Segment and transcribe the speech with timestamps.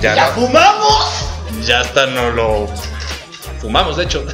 [0.00, 0.32] Ya ¿Ya no.
[0.32, 1.26] fumamos?
[1.66, 2.66] Ya hasta no lo
[3.60, 4.24] fumamos, de hecho.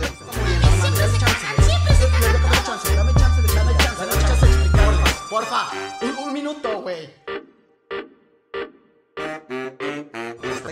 [5.29, 5.67] Porfa,
[6.03, 7.09] un, un minuto, güey.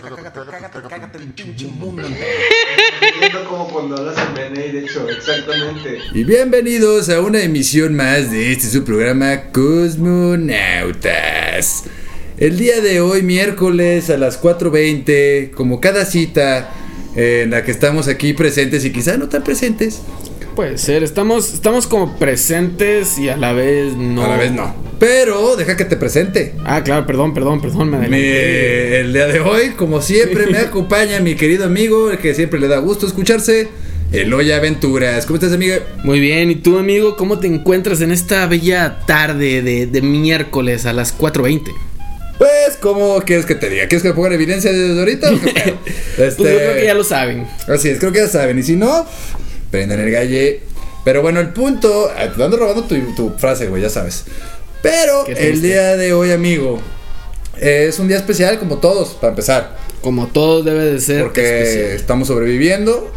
[0.01, 2.07] Cágate, cágate, cágate el pinche mundo.
[3.19, 5.99] Siento como cuando hablas en BNI, de hecho, exactamente.
[6.13, 11.83] Y bienvenidos a una emisión más de este su programa Cosmonautas.
[12.37, 16.69] El día de hoy, miércoles a las 4.20, como cada cita
[17.15, 20.01] eh, en la que estamos aquí presentes y quizá no tan presentes,
[20.55, 24.23] Puede ser, estamos, estamos como presentes y a la vez no.
[24.23, 24.73] a la vez no.
[24.99, 26.53] Pero deja que te presente.
[26.63, 31.19] Ah, claro, perdón, perdón, perdón, me Mi- el día de hoy, como siempre, me acompaña
[31.19, 33.67] mi querido amigo, el que siempre le da gusto escucharse,
[34.13, 35.25] Eloy Aventuras.
[35.25, 35.79] ¿Cómo estás, amiga?
[36.05, 40.85] Muy bien, ¿y tú, amigo, cómo te encuentras en esta bella tarde de, de miércoles
[40.85, 41.63] a las 4.20?
[42.37, 43.87] Pues, ¿cómo quieres que te diga?
[43.87, 45.79] ¿Quieres que ponga en evidencia desde ahorita o qué pedo?
[46.17, 47.47] Este, Pues yo creo que ya lo saben.
[47.67, 48.57] Así es, creo que ya saben.
[48.59, 49.05] Y si no,
[49.71, 50.61] prendan el galle.
[51.03, 52.09] Pero bueno, el punto.
[52.15, 54.25] ah, Te ando robando tu, tu frase, güey, ya sabes.
[54.81, 56.79] Pero el día de hoy, amigo,
[57.59, 59.77] es un día especial como todos, para empezar.
[60.01, 61.23] Como todo debe de ser.
[61.23, 61.91] Porque especial.
[61.95, 63.11] estamos sobreviviendo.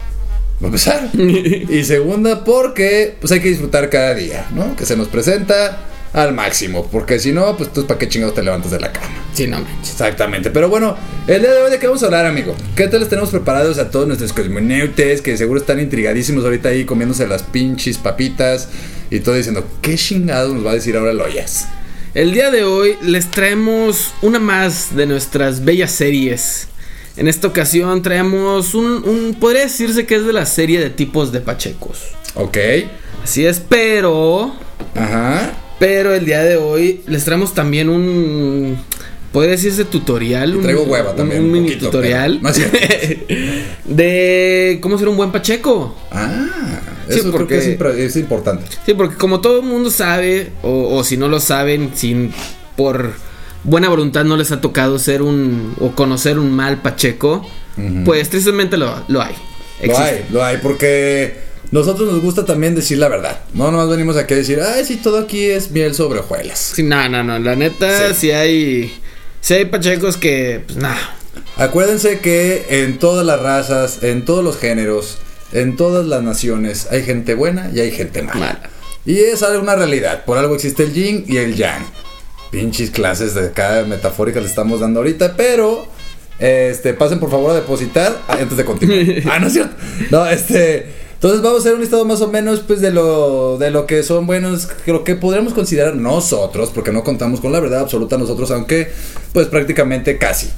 [0.57, 1.11] Para empezar.
[1.15, 4.75] y segunda, porque pues hay que disfrutar cada día, ¿no?
[4.77, 6.87] Que se nos presenta al máximo.
[6.91, 9.07] Porque si no, pues tú para qué chingados te levantas de la cama.
[9.35, 9.91] Sí, no manches.
[9.93, 12.55] Exactamente, pero bueno, el día de hoy de qué vamos a hablar, amigo.
[12.75, 16.85] ¿Qué tal les tenemos preparados a todos nuestros cosmonautes que seguro están intrigadísimos ahorita ahí
[16.85, 18.69] comiéndose las pinches papitas
[19.11, 21.69] y todo diciendo, ¿qué chingados nos va a decir ahora Loyas?
[22.15, 26.67] El día de hoy les traemos una más de nuestras bellas series.
[27.17, 31.33] En esta ocasión traemos un, un- podría decirse que es de la serie de tipos
[31.33, 31.99] de pachecos.
[32.35, 32.57] Ok,
[33.23, 34.55] Así es, pero,
[34.95, 35.53] ajá.
[35.79, 38.77] Pero el día de hoy les traemos también un,
[39.33, 40.57] podría decirse tutorial.
[40.57, 42.79] Un, traigo hueva un- también, Un, mini poquito, tutorial cierto.
[43.85, 45.97] de cómo ser un buen pacheco.
[46.11, 46.47] Ah,
[47.09, 47.59] Sí, eso creo porque-
[47.97, 48.65] que es, importante.
[48.85, 52.33] Sí, porque como todo el mundo sabe, o, o si no lo saben, sin
[52.77, 53.13] por
[53.65, 57.49] buena voluntad no les ha tocado ser un o conocer un mal Pacheco,
[58.05, 59.35] pues tristemente lo, lo hay.
[59.83, 60.03] Lo Existe.
[60.05, 63.41] hay, lo hay, porque nosotros nos gusta también decir la verdad.
[63.55, 66.73] No nomás venimos aquí a decir, ay, sí, todo aquí es miel sobre hojuelas.
[66.75, 67.39] Sí, no, no, no.
[67.39, 68.15] La neta, Sí.
[68.21, 69.01] sí, hay.
[69.41, 71.17] Sí hay Pachecos que, pues nada.
[71.57, 75.19] Acuérdense que en todas las razas, en todos los géneros,
[75.53, 78.39] en todas las naciones, hay gente buena y hay gente mala.
[78.41, 78.71] Mala.
[79.05, 80.25] Y es una realidad.
[80.25, 81.85] Por algo existe el yin y el yang.
[82.51, 85.87] Pinches clases de cada metafórica le estamos dando ahorita, pero
[86.39, 88.99] este pasen por favor a depositar antes de continuar.
[89.33, 89.75] ah, no es cierto.
[90.11, 93.73] No, este entonces vamos a hacer un listado más o menos pues de lo de
[93.73, 97.81] lo que son buenos, lo que podríamos considerar nosotros, porque no contamos con la verdad
[97.81, 98.93] absoluta nosotros, aunque
[99.33, 100.49] pues prácticamente casi.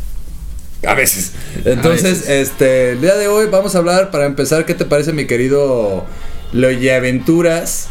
[0.87, 1.33] A veces.
[1.65, 5.27] Entonces, este, el día de hoy vamos a hablar, para empezar, ¿qué te parece, mi
[5.27, 6.05] querido
[6.53, 7.89] Loye Aventuras?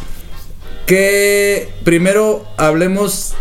[0.86, 3.34] Que primero hablemos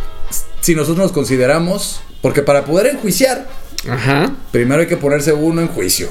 [0.62, 3.48] si nosotros nos consideramos, porque para poder enjuiciar,
[3.88, 4.36] Ajá.
[4.52, 6.10] primero hay que ponerse uno en juicio.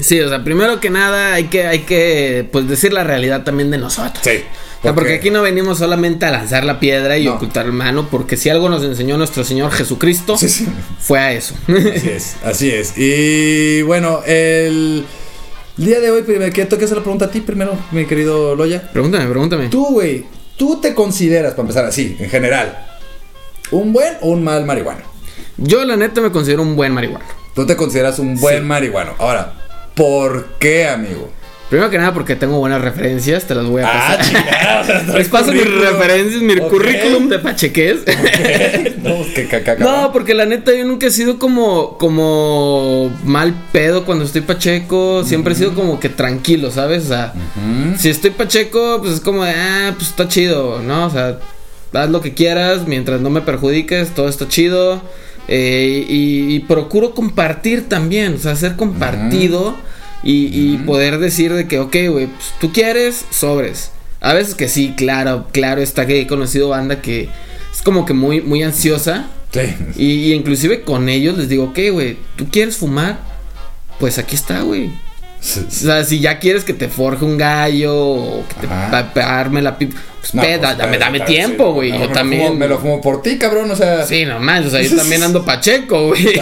[0.00, 3.70] Sí, o sea, primero que nada hay que, hay que, pues decir la realidad también
[3.70, 4.20] de nosotros.
[4.22, 4.42] Sí.
[4.80, 7.34] O sea, porque aquí no venimos solamente a lanzar la piedra y No.
[7.36, 10.66] ocultar la mano, porque si algo nos enseñó nuestro Señor Jesucristo, Sí, sí.
[11.00, 11.54] fue a eso.
[11.68, 12.92] Así es, así es.
[12.98, 15.06] Y bueno, el
[15.78, 18.90] día de hoy, primero, que toque hacer la pregunta a ti primero, mi querido Loya.
[18.92, 19.68] pregúntame, pregúntame.
[19.68, 20.26] Tú, güey,
[20.58, 22.86] tú te consideras, para empezar así, en general,
[23.70, 25.00] un buen o un mal marihuano.
[25.56, 27.24] Yo la neta me considero un buen marihuano.
[27.54, 28.64] Tú te consideras un buen Sí.
[28.64, 29.14] marihuano.
[29.18, 29.54] Ahora,
[29.94, 31.30] ¿por qué, amigo?
[31.70, 34.24] Primero que nada porque tengo buenas referencias, te las voy a Ah, pasar.
[34.26, 38.00] chingada, o sea, traes Les paso mis referencias, mi currículum de pacheques.
[39.02, 39.76] no, pues, que caca.
[39.76, 45.24] No, porque la neta yo nunca he sido como como mal pedo cuando estoy pacheco,
[45.24, 47.06] siempre he sido como que tranquilo, ¿sabes?
[47.06, 47.32] O sea,
[47.98, 51.06] si estoy pacheco, pues es como de, ah, pues está chido, ¿no?
[51.06, 51.38] O sea,
[51.94, 55.02] haz lo que quieras mientras no me perjudiques, todo está chido.
[55.48, 59.76] Eh, y, y procuro compartir también, o sea, ser compartido
[60.22, 63.90] y, y poder decir de que, ok, güey, pues tú quieres, sobres.
[64.20, 67.28] A veces que sí, claro, claro, está que he conocido banda que
[67.72, 69.28] es como que muy, muy ansiosa.
[69.52, 69.60] Sí.
[69.96, 73.34] Y, y inclusive con ellos les digo, ok, güey, ¿tú quieres fumar?
[73.98, 74.88] pues aquí está, güey.
[74.88, 79.78] O sea, si ya quieres que te forje un gallo o que te arme la
[79.78, 80.00] pipa,
[80.32, 81.90] pues, No, peda, pues, dame, tiempo, güey.
[81.92, 82.42] yo me lo también.
[82.42, 84.04] fumo- me lo fumo por ti, cabrón, o sea.
[84.06, 86.24] Sí, no más, o sea, yo también ando pacheco, güey.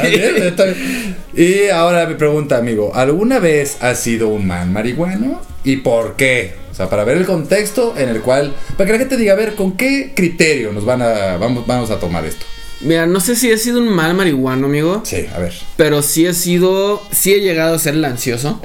[1.34, 5.40] Y ahora mi pregunta, amigo, ¿alguna vez has sido un man marihuano?
[5.64, 6.54] ¿Y por qué?
[6.70, 9.36] O sea, para ver el contexto en el cual, para que la gente diga, a
[9.36, 12.44] ver, ¿con qué criterio nos van a, vamos, vamos a tomar esto?
[12.80, 15.02] Mira, no sé si he sido un mal marihuano, amigo.
[15.04, 15.54] Sí, a ver.
[15.76, 17.00] Pero sí he sido.
[17.12, 18.60] Sí he llegado a ser el ansioso.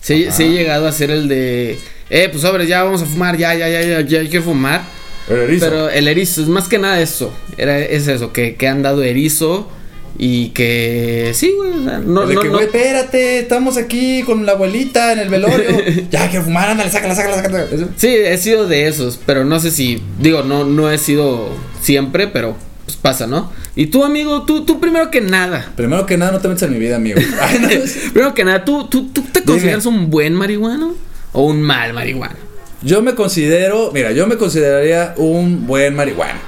[0.00, 1.78] Sí, sí he llegado a ser el de.
[2.10, 4.82] Eh, pues sobre, ya vamos a fumar, ya, ya, ya, ya, ya hay que fumar.
[5.28, 5.66] El erizo.
[5.66, 7.32] Pero el erizo, es más que nada eso.
[7.56, 9.68] Era, es eso, que, que han dado erizo.
[10.20, 11.30] Y que.
[11.34, 11.70] Sí, güey.
[11.70, 15.28] o sea, no, de no, que, no- espérate, estamos aquí con la abuelita en el
[15.28, 15.70] velorio.
[16.10, 17.66] ya, quiero fumar, ándale, sácala, sácala, sácala.
[17.96, 19.20] Sí, he sido de esos.
[19.24, 20.02] Pero no sé si.
[20.18, 21.50] Digo, no, no he sido
[21.80, 23.52] siempre, pero pues pasa, ¿no?
[23.76, 25.70] Y tú, amigo, tú, tú primero que nada.
[25.76, 27.20] Primero que nada, no te metas en mi vida, amigo.
[28.12, 30.94] Primero que nada, ¿tú, tú, tú te consideras un buen marihuano
[31.32, 32.36] o un mal marihuano?
[32.82, 36.38] Yo me considero, mira, yo me consideraría un buen marihuano.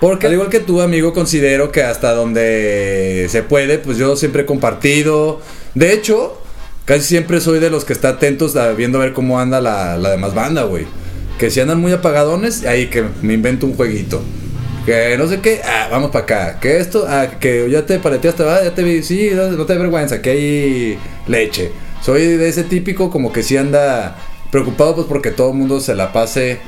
[0.00, 4.42] Porque al igual que tú, amigo, considero que hasta donde se puede, pues yo siempre
[4.42, 5.40] he compartido.
[5.74, 6.40] De hecho,
[6.84, 9.96] casi siempre soy de los que está atentos a viendo a ver cómo anda la,
[9.96, 10.86] la demás banda, güey.
[11.38, 14.22] Que si andan muy apagadones, ahí que me invento un jueguito.
[14.86, 16.60] Que no sé qué, ah, vamos para acá.
[16.60, 19.80] Que esto, ah, que ya te paleteaste, va, ya te vi, sí, no te da
[19.80, 21.72] vergüenza, que hay leche.
[22.04, 24.16] Soy de ese típico como que sí anda
[24.50, 26.58] preocupado pues porque todo el mundo se la pase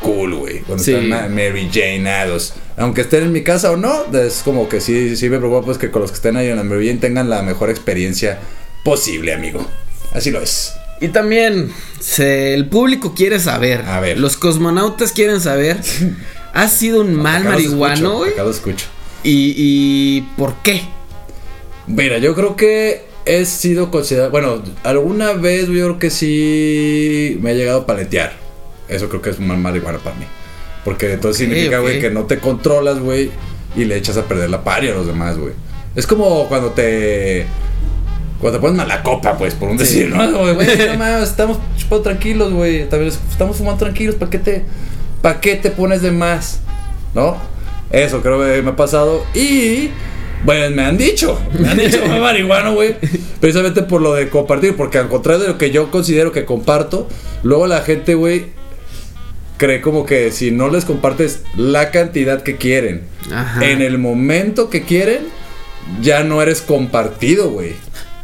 [0.00, 0.60] cool, güey.
[0.60, 0.92] Cuando Sí.
[0.94, 2.54] están ma- Mary Janeados.
[2.76, 5.76] Aunque estén en mi casa o no, es como que sí, sí me preocupa pues
[5.78, 8.38] que con los que estén ahí en la Mary Jane tengan la mejor experiencia
[8.84, 9.66] posible, amigo.
[10.14, 10.72] Así lo es.
[11.00, 13.82] Y también, se- el público quiere saber.
[13.82, 14.18] A ver.
[14.18, 15.78] Los cosmonautas quieren saber.
[16.54, 18.32] ¿Has sido un mal Acá marihuano, güey?
[18.32, 18.86] Acá lo escucho.
[19.22, 20.80] ¿Y, ¿Y por qué?
[21.86, 24.30] Mira, yo creo que he sido considerado.
[24.30, 28.32] Bueno, alguna vez yo creo que sí me ha llegado a paletear.
[28.88, 30.24] Eso creo que es un mal marihuana para mí.
[30.84, 33.30] Porque entonces significa, güey, que no te controlas, güey,
[33.76, 35.52] y le echas a perder la paria a los demás, güey.
[35.94, 37.46] Es como cuando te.
[38.40, 39.84] Cuando te pones mala copa, pues, por un Sí.
[39.84, 40.16] decir, ¿no?
[40.54, 42.78] Güey, no estamos chupando tranquilos, güey.
[42.80, 44.64] Estamos fumando tranquilos, ¿para qué te.
[45.20, 46.60] ¿Para qué te pones de más?
[47.14, 47.36] ¿No?
[47.90, 49.24] Eso creo que me ha pasado.
[49.34, 49.90] Y.
[50.44, 52.96] Bueno, me han dicho, me han dicho "Mamá, marihuano, güey.
[53.40, 57.06] Precisamente por lo de compartir, porque al contrario de lo que yo considero que comparto,
[57.42, 58.46] luego la gente, güey,
[59.58, 63.02] cree como que si no les compartes la cantidad que quieren,
[63.32, 63.64] Ajá.
[63.68, 65.24] en el momento que quieren,
[66.00, 67.74] ya no eres compartido, güey.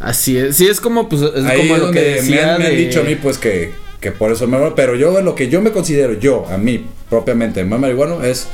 [0.00, 0.56] Así es.
[0.56, 2.76] Sí, es como, pues, es Ahí como es lo que me han, me han de-
[2.76, 5.72] dicho a mí, pues, que, que por eso me pero yo lo que yo me
[5.72, 8.46] considero, yo, a mí, propiamente, más marihuano, es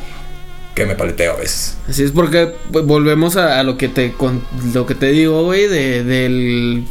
[0.74, 1.76] que me paleteo a veces.
[1.88, 4.42] Así es porque pues, volvemos a, a lo que te con-
[4.72, 6.84] lo que te digo, güey, de, del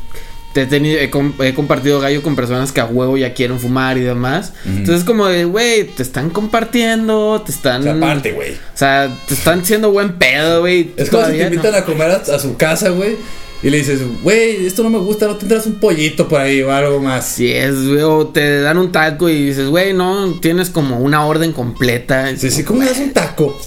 [0.54, 3.58] te he, tenido, he, com- he compartido gallo con personas que a huevo ya quieren
[3.60, 4.52] fumar y demás.
[4.66, 8.52] Entonces es como de, güey, te están compartiendo, te están O sea, aparte, güey.
[8.54, 10.92] O sea, te están siendo buen pedo, güey.
[10.98, 11.56] Es como si te no.
[11.56, 13.16] invitan a comer a, a su casa, güey.
[13.64, 16.72] Y le dices, güey, esto no me gusta, no tendrás un pollito por ahí o
[16.72, 17.28] algo más.
[17.28, 21.26] Sí, es, güey, o te dan un taco y dices, güey, no, tienes como una
[21.26, 22.36] orden completa.
[22.38, 23.60] Sí, sí, ¿cómo me das un taco?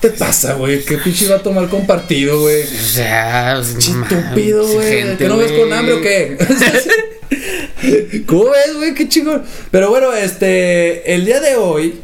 [0.00, 0.84] ¿Qué te pasa, güey?
[0.84, 2.62] ¿Qué pinche va a tomar compartido, güey?
[2.62, 5.16] O sea, pues, Estúpido, güey.
[5.16, 6.36] ¿Que no ves con hambre o qué?
[8.26, 8.94] ¿Cómo ves, güey?
[8.94, 9.42] Qué chingón.
[9.70, 12.00] Pero bueno, este, el día de hoy,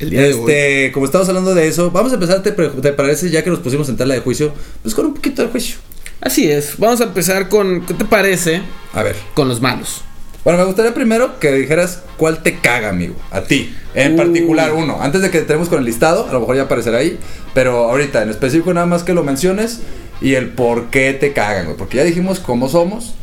[0.00, 0.40] El día de hoy.
[0.40, 3.30] este, como estamos hablando de eso, vamos a empezar, ¿te, te parece?
[3.30, 5.76] Ya que nos pusimos en tela de juicio, pues con un poquito de juicio.
[6.24, 6.78] Así es.
[6.78, 8.62] Vamos a empezar con, ¿qué te parece?
[8.92, 9.16] A ver.
[9.34, 10.02] Con los malos.
[10.42, 13.14] Bueno, me gustaría primero que dijeras cuál te caga, amigo.
[13.30, 13.74] A ti.
[13.94, 14.16] En Uh.
[14.16, 14.98] particular, uno.
[15.00, 17.18] Antes de que entremos con el listado, a lo mejor ya aparecerá ahí.
[17.54, 19.80] Pero ahorita, en específico, nada más que lo menciones
[20.20, 21.76] y el por qué te cagan, güey.
[21.76, 23.14] Porque ya dijimos cómo somos,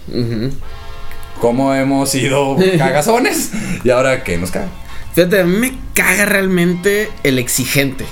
[1.39, 3.51] cómo hemos sido cagazones
[3.84, 4.67] y ahora qué nos caga.
[5.13, 8.05] Fíjate, a mí me caga realmente el exigente.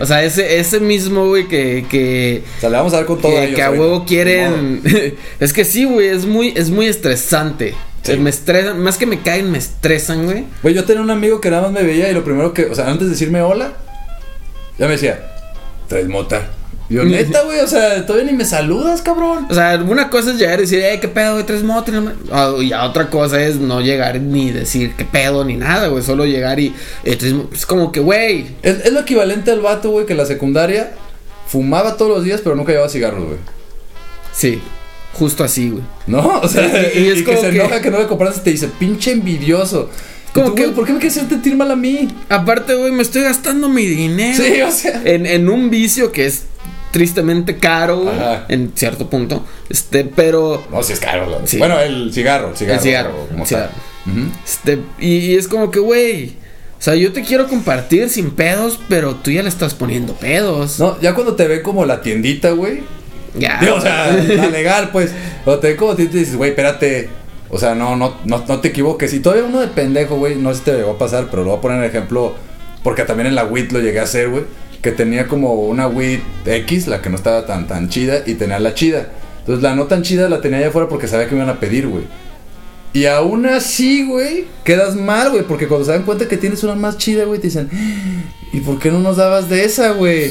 [0.00, 3.20] O sea, ese, ese mismo, güey, que, que, O sea, le vamos a dar con
[3.20, 4.82] todo que, ellos que a huevo quieren.
[5.40, 7.74] es que sí, güey, es muy, es muy estresante.
[8.02, 8.16] Sí.
[8.18, 10.44] Me estresan, más que me caen, me estresan, güey.
[10.62, 12.74] Güey, yo tenía un amigo que nada más me veía y lo primero que, o
[12.74, 13.72] sea, antes de decirme hola,
[14.78, 15.24] ya me decía,
[15.88, 16.50] traes mota.
[16.94, 19.46] Y yo, neta, güey, o sea, todavía ni me saludas, cabrón.
[19.50, 21.94] O sea, una cosa es llegar y decir, eh, qué pedo, güey, tres motos.
[22.30, 26.02] Ah, Y a otra cosa es no llegar ni decir qué pedo ni nada, güey.
[26.02, 26.74] Solo llegar y.
[27.04, 28.46] eh, tres es como que, güey.
[28.62, 30.92] Es, es lo equivalente al vato, güey, que en la secundaria
[31.46, 33.38] fumaba todos los días, pero nunca llevaba cigarros, güey.
[34.32, 34.60] Sí,
[35.12, 35.82] justo así, güey.
[36.06, 36.40] ¿No?
[36.42, 38.40] O sea, Y- y, y es que como se que- enoja que no le compraste
[38.40, 39.90] y te dice, pinche envidioso.
[40.32, 42.08] Como que- que, ¿por qué me quieres sentir mal a mí?
[42.28, 44.42] Aparte, güey, me estoy gastando mi dinero.
[44.42, 45.00] Sí, o sea.
[45.04, 46.42] En, en un vicio que es
[46.94, 48.44] tristemente caro Ajá.
[48.48, 49.44] en cierto punto.
[49.68, 51.28] Este, pero No, si es caro.
[51.28, 51.58] la- Sí.
[51.58, 52.74] Bueno, el cigarro, el cigarro.
[52.78, 53.72] El cigarro, como cigarro.
[54.44, 56.36] Este, y, y es como que, güey,
[56.78, 60.78] o sea, yo te quiero compartir sin pedos, pero tú ya le estás poniendo pedos.
[60.78, 62.82] No, ya cuando te ve como la tiendita, güey.
[63.36, 63.58] Ya.
[63.60, 65.10] Digo, o sea, la legal, pues.
[65.42, 67.08] Cuando te ve como tiendita y dices, güey, espérate.
[67.50, 69.12] O sea, no, no, no, no te equivoques.
[69.12, 71.50] Y todavía uno de pendejo, güey, no sé si te llegó a pasar, pero lo
[71.50, 72.34] voy a poner en ejemplo.
[72.84, 74.44] Porque también en la WIT lo llegué a hacer, güey.
[74.84, 78.60] Que tenía como una WIT X, la que no estaba tan, tan chida, y tenía
[78.60, 79.08] la chida.
[79.40, 81.58] Entonces la no tan chida la tenía allá afuera porque sabía que me iban a
[81.58, 82.04] pedir, güey.
[82.92, 86.74] Y aún así, güey, quedas mal, güey, porque cuando se dan cuenta que tienes una
[86.74, 87.70] más chida, güey, te dicen,
[88.52, 90.30] ¿y por qué no nos dabas de esa, güey?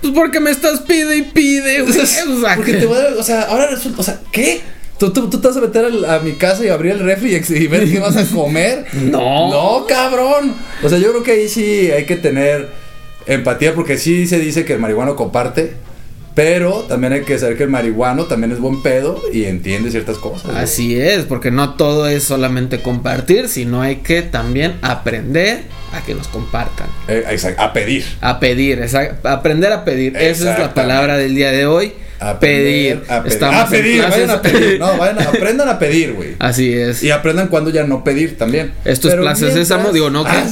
[0.00, 1.98] Pues porque me estás pide y pide, güey.
[2.00, 4.60] O sea, Porque te voy a, o sea, ahora resulta, o sea, ¿qué?
[4.98, 7.54] ¿Tú, tú, tú te vas a meter a mi casa y abrir el refri y,
[7.54, 8.86] y ver qué vas a comer?
[8.94, 9.50] No.
[9.50, 10.54] No, cabrón.
[10.82, 12.87] O sea, yo creo que ahí sí hay que tener
[13.28, 15.72] empatía porque sí se dice que el marihuano comparte,
[16.34, 20.18] pero también hay que saber que el marihuano también es buen pedo y entiende ciertas
[20.18, 20.44] cosas.
[20.52, 20.56] güey.
[20.58, 26.14] Así es, porque no todo es solamente compartir, sino hay que también aprender a que
[26.14, 26.86] nos compartan.
[27.08, 28.04] Eh, exacto, a pedir.
[28.20, 30.16] A pedir, esa- aprender a pedir.
[30.16, 31.92] Esa es la palabra del día de hoy.
[32.40, 33.04] Pedir.
[33.08, 33.32] A pedir.
[33.32, 34.14] Estamos a pedir, clases.
[34.26, 34.78] vayan a pedir.
[34.80, 36.34] No, vayan a- aprendan a pedir, güey.
[36.38, 37.02] Así es.
[37.02, 38.72] Y aprendan cuándo ya no pedir también.
[38.84, 40.24] Esto es Plaza Sésamo, digo, ¿no?
[40.26, 40.44] Ah.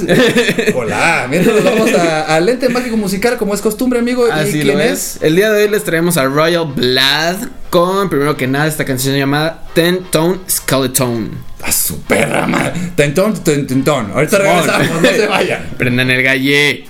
[0.75, 4.29] Hola, mientras nos vamos a, a Lente Mágico Musical, como es costumbre, amigo.
[4.29, 5.19] ¿Y Así quién lo es.
[5.23, 9.17] El día de hoy les traemos a Royal Blood con, primero que nada, esta canción
[9.17, 11.31] llamada Ten Tone Skeleton.
[11.63, 12.73] A su perra, madre.
[12.95, 14.13] Tentón, ten- tentón.
[14.13, 15.67] Ahorita regresamos, no se vayan.
[15.79, 16.85] Prendan el galle.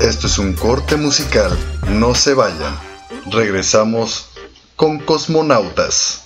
[0.00, 1.56] Esto es un corte musical.
[1.88, 2.78] No se vayan.
[3.30, 4.28] Regresamos
[4.76, 6.24] con Cosmonautas.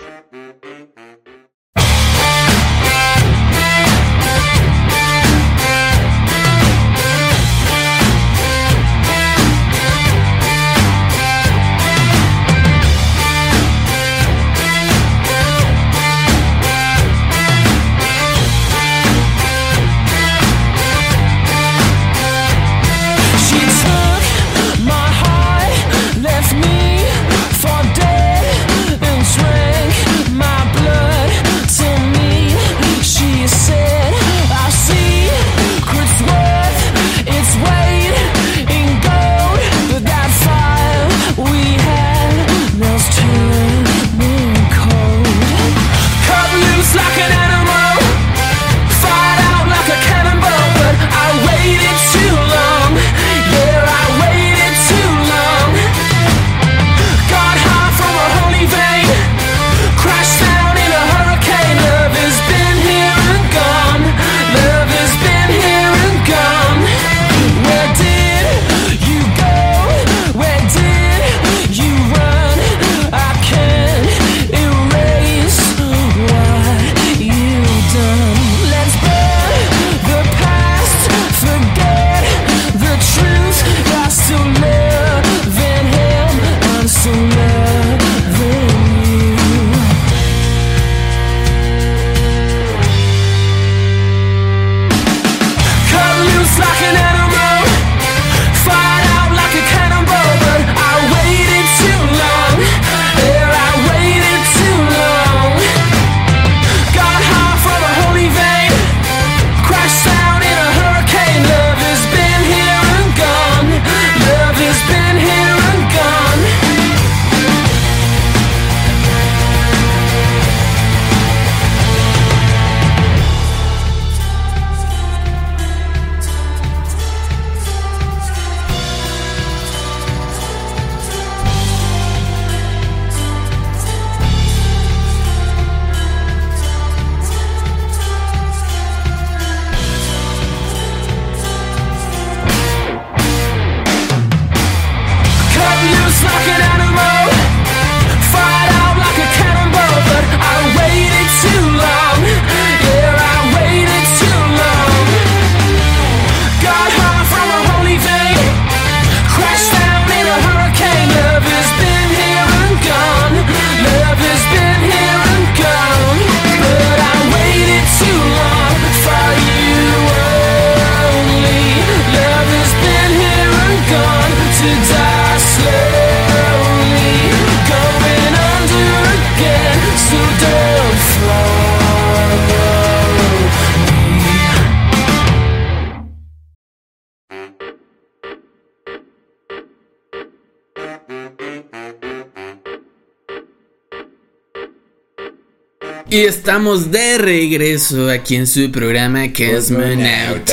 [196.16, 200.46] Y estamos de regreso aquí en su programa Cosmonautas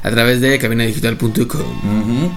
[0.00, 2.30] a través de cabinadigital.com.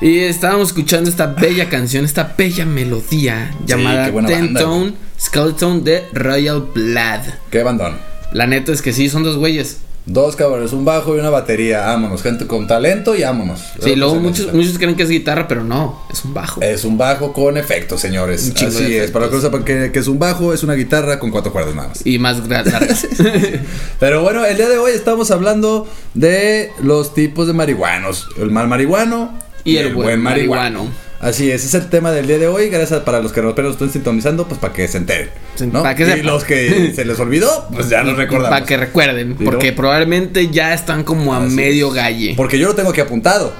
[0.00, 6.60] Y estábamos escuchando esta bella canción, esta bella melodía llamada Ten Tone Skeleton de Royal
[6.72, 7.22] Blood.
[7.50, 7.98] Qué bandón.
[8.32, 9.78] La neta es que sí, son dos güeyes.
[10.06, 11.80] Dos cabrones, un bajo y una batería.
[11.80, 13.60] Vámonos, gente con talento y vámonos.
[13.82, 16.62] Sí, luego muchos, muchos creen que es guitarra, pero no, es un bajo.
[16.62, 18.52] Es un bajo con efectos, señores.
[18.58, 19.10] Un Así de es.
[19.10, 21.52] Para los que no sepan que, que es un bajo, es una guitarra con cuatro
[21.52, 22.06] cuerdas nada más.
[22.06, 23.06] Y más largas.
[24.00, 28.28] Pero bueno, el día de hoy estamos hablando de los tipos de marihuanos.
[28.38, 30.88] El mal marihuano Y el buen marihuano.
[31.20, 32.68] Así es, ese es el tema del día de hoy.
[32.68, 35.30] Gracias para los que nos estén sintonizando, pues para que se enteren.
[35.56, 35.82] Sí, ¿no?
[35.82, 38.50] para que y los que se les olvidó, pues ya nos recordamos.
[38.50, 39.76] Para que recuerden, ¿Y porque no?
[39.76, 41.94] probablemente ya están como a Así medio es.
[41.94, 42.34] galle.
[42.36, 43.52] Porque yo lo tengo aquí apuntado.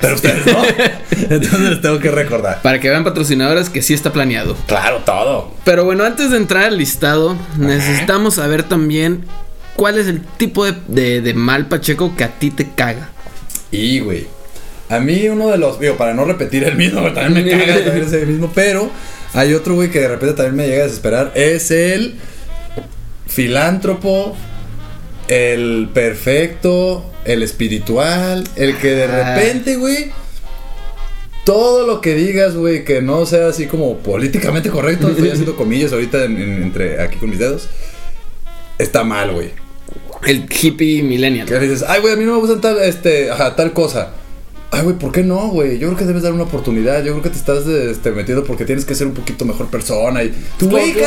[0.00, 0.62] Pero ustedes no.
[1.10, 2.62] Entonces les tengo que recordar.
[2.62, 4.54] Para que vean patrocinadores que sí está planeado.
[4.66, 5.52] Claro, todo.
[5.64, 9.24] Pero bueno, antes de entrar al listado, necesitamos saber también
[9.76, 13.08] cuál es el tipo de, de- de mal pacheco que a ti te caga.
[13.72, 14.26] Y, güey.
[14.88, 18.06] A mí uno de los, digo, para no repetir el mismo, también me caga también
[18.06, 18.90] ese mismo, pero
[19.34, 21.32] hay otro, güey, que de repente también me llega a desesperar.
[21.34, 22.14] Es el
[23.26, 24.36] filántropo,
[25.28, 29.34] el perfecto, el espiritual, el que de Ah.
[29.36, 30.10] repente, güey,
[31.44, 35.92] todo lo que digas, güey, que no sea así como políticamente correcto, estoy haciendo comillas
[35.92, 37.68] ahorita en- en- entre aquí con mis dedos,
[38.78, 39.50] está mal, güey.
[40.26, 41.46] El hippie millennial.
[41.46, 44.12] Que dices, ay, güey, a mí no me gusta tal, este, ajá, tal cosa.
[44.78, 45.78] Ay, güey, ¿por qué no, güey?
[45.78, 47.02] Yo creo que debes dar una oportunidad.
[47.02, 50.22] Yo creo que te estás este, metiendo porque tienes que ser un poquito mejor persona.
[50.22, 51.04] Y tú, güey, ¿qué?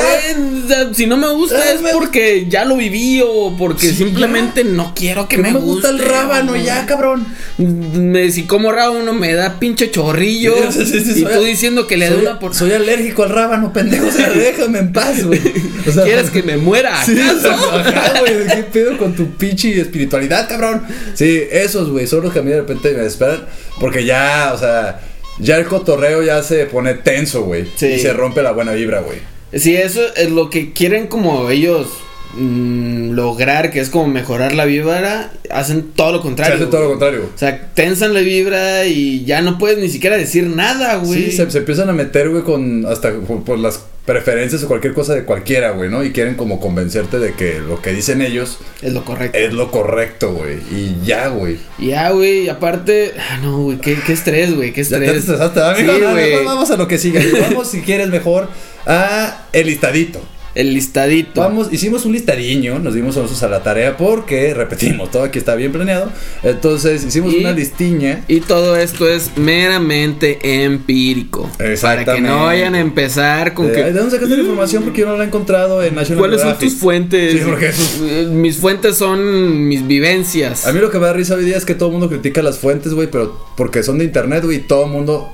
[0.65, 3.87] o sea, si no me gusta Ah, es me- porque ya lo viví o porque
[3.87, 7.25] Sí, simplemente no quiero que, Que me, no me gusta el rábano ya, cabrón.
[7.57, 10.53] Me, si como rábano me da pinche chorrillo.
[10.71, 13.71] Sí, sí, sí, y tú diciendo que le soy, una por soy alérgico al rábano,
[13.71, 14.07] pendejo.
[14.07, 15.39] O sea, déjame en paz, güey.
[15.87, 17.01] O sea, ¿Quieres que me muera?
[17.01, 17.51] Acaso?
[17.51, 20.83] ajá, güey, ¿qué pedo con tu pinche espiritualidad, cabrón?
[21.13, 23.45] Sí, esos, güey, son los que a mí de repente me desesperan.
[23.79, 25.01] Porque ya, o sea,
[25.39, 27.65] ya el cotorreo ya se pone tenso, güey.
[27.75, 27.87] Sí.
[27.87, 29.19] Y se rompe la buena vibra, güey.
[29.53, 31.87] Sí, eso es lo que quieren como ellos
[32.35, 36.55] mm, lograr, que es como mejorar la vibra, hacen todo lo Se contrario.
[36.55, 37.29] hace todo lo contrario.
[37.33, 41.25] O sea, tensan la vibra y ya no puedes ni siquiera decir nada, güey.
[41.25, 44.93] Sí, se, se empiezan a meter, güey, con hasta por, por las preferencias o cualquier
[44.93, 46.03] cosa de cualquiera, güey, ¿no?
[46.03, 49.37] Y quieren como convencerte de que lo que dicen ellos Es lo correcto.
[49.37, 50.57] es lo correcto, güey.
[50.71, 51.57] Y ya, güey.
[51.77, 55.17] Ya, güey, y aparte, ah, no, güey, qué, qué estrés, güey, qué Ya te estrés.
[55.23, 55.93] estresaste, amigo.
[55.93, 57.21] Sí, No, vamos a lo que sigue.
[57.41, 58.49] Vamos, si quieres, mejor
[58.85, 60.19] a el listadito.
[60.53, 61.39] El listadito.
[61.39, 65.55] Vamos, hicimos un listadiño, nos dimos nosotros a la tarea porque, repetimos, todo aquí está
[65.55, 66.11] bien planeado.
[66.43, 68.25] Entonces, hicimos Y- una listiña.
[68.27, 71.43] Y todo esto es meramente empírico.
[71.57, 72.27] Para que Exactamente.
[72.29, 73.83] no vayan a empezar con Eh, que.
[73.85, 74.83] ¿De dónde sacaste la información?
[74.83, 77.31] Porque yo no la he encontrado en National ¿Cuáles son tus fuentes?
[77.33, 77.71] Sí, porque
[78.03, 80.67] Eh, Mis fuentes son mis vivencias.
[80.67, 82.41] A mí lo que me da risa hoy día es que todo el mundo critica
[82.41, 85.31] las fuentes, güey, pero porque son de internet, güey, todo el mundo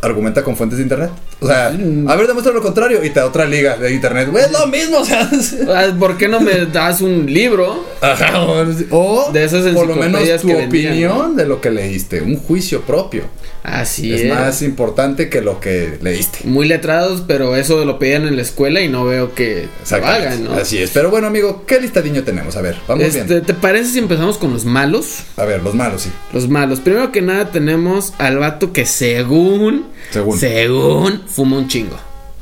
[0.00, 1.10] argumenta con fuentes de internet.
[1.40, 4.28] O sea, a ver, demuestra lo contrario y te da otra liga de internet.
[4.36, 5.30] Es lo mismo, o sea.
[5.68, 7.84] Ah, ¿Por qué no me das un libro?
[8.00, 8.40] Ajá,
[8.90, 12.82] o, De esas por lo menos tu vendían, opinión de lo que leíste, un juicio
[12.82, 13.24] propio.
[13.62, 14.34] Así es es.
[14.34, 16.40] más importante que lo que leíste.
[16.44, 20.44] Muy letrados, pero eso lo pedían en la escuela y no veo que lo hagan,
[20.44, 20.54] ¿no?
[20.54, 20.90] Así es.
[20.90, 22.56] Pero bueno, amigo, ¿qué listadiño tenemos?
[22.56, 23.42] A ver, vamos Este, bien.
[23.44, 25.18] ¿Te parece si empezamos con los malos?
[25.36, 26.10] A ver, los malos, sí.
[26.32, 26.80] Los malos.
[26.80, 30.38] Primero que nada tenemos al vato que según, Según.
[30.38, 31.96] según, fuma un chingo.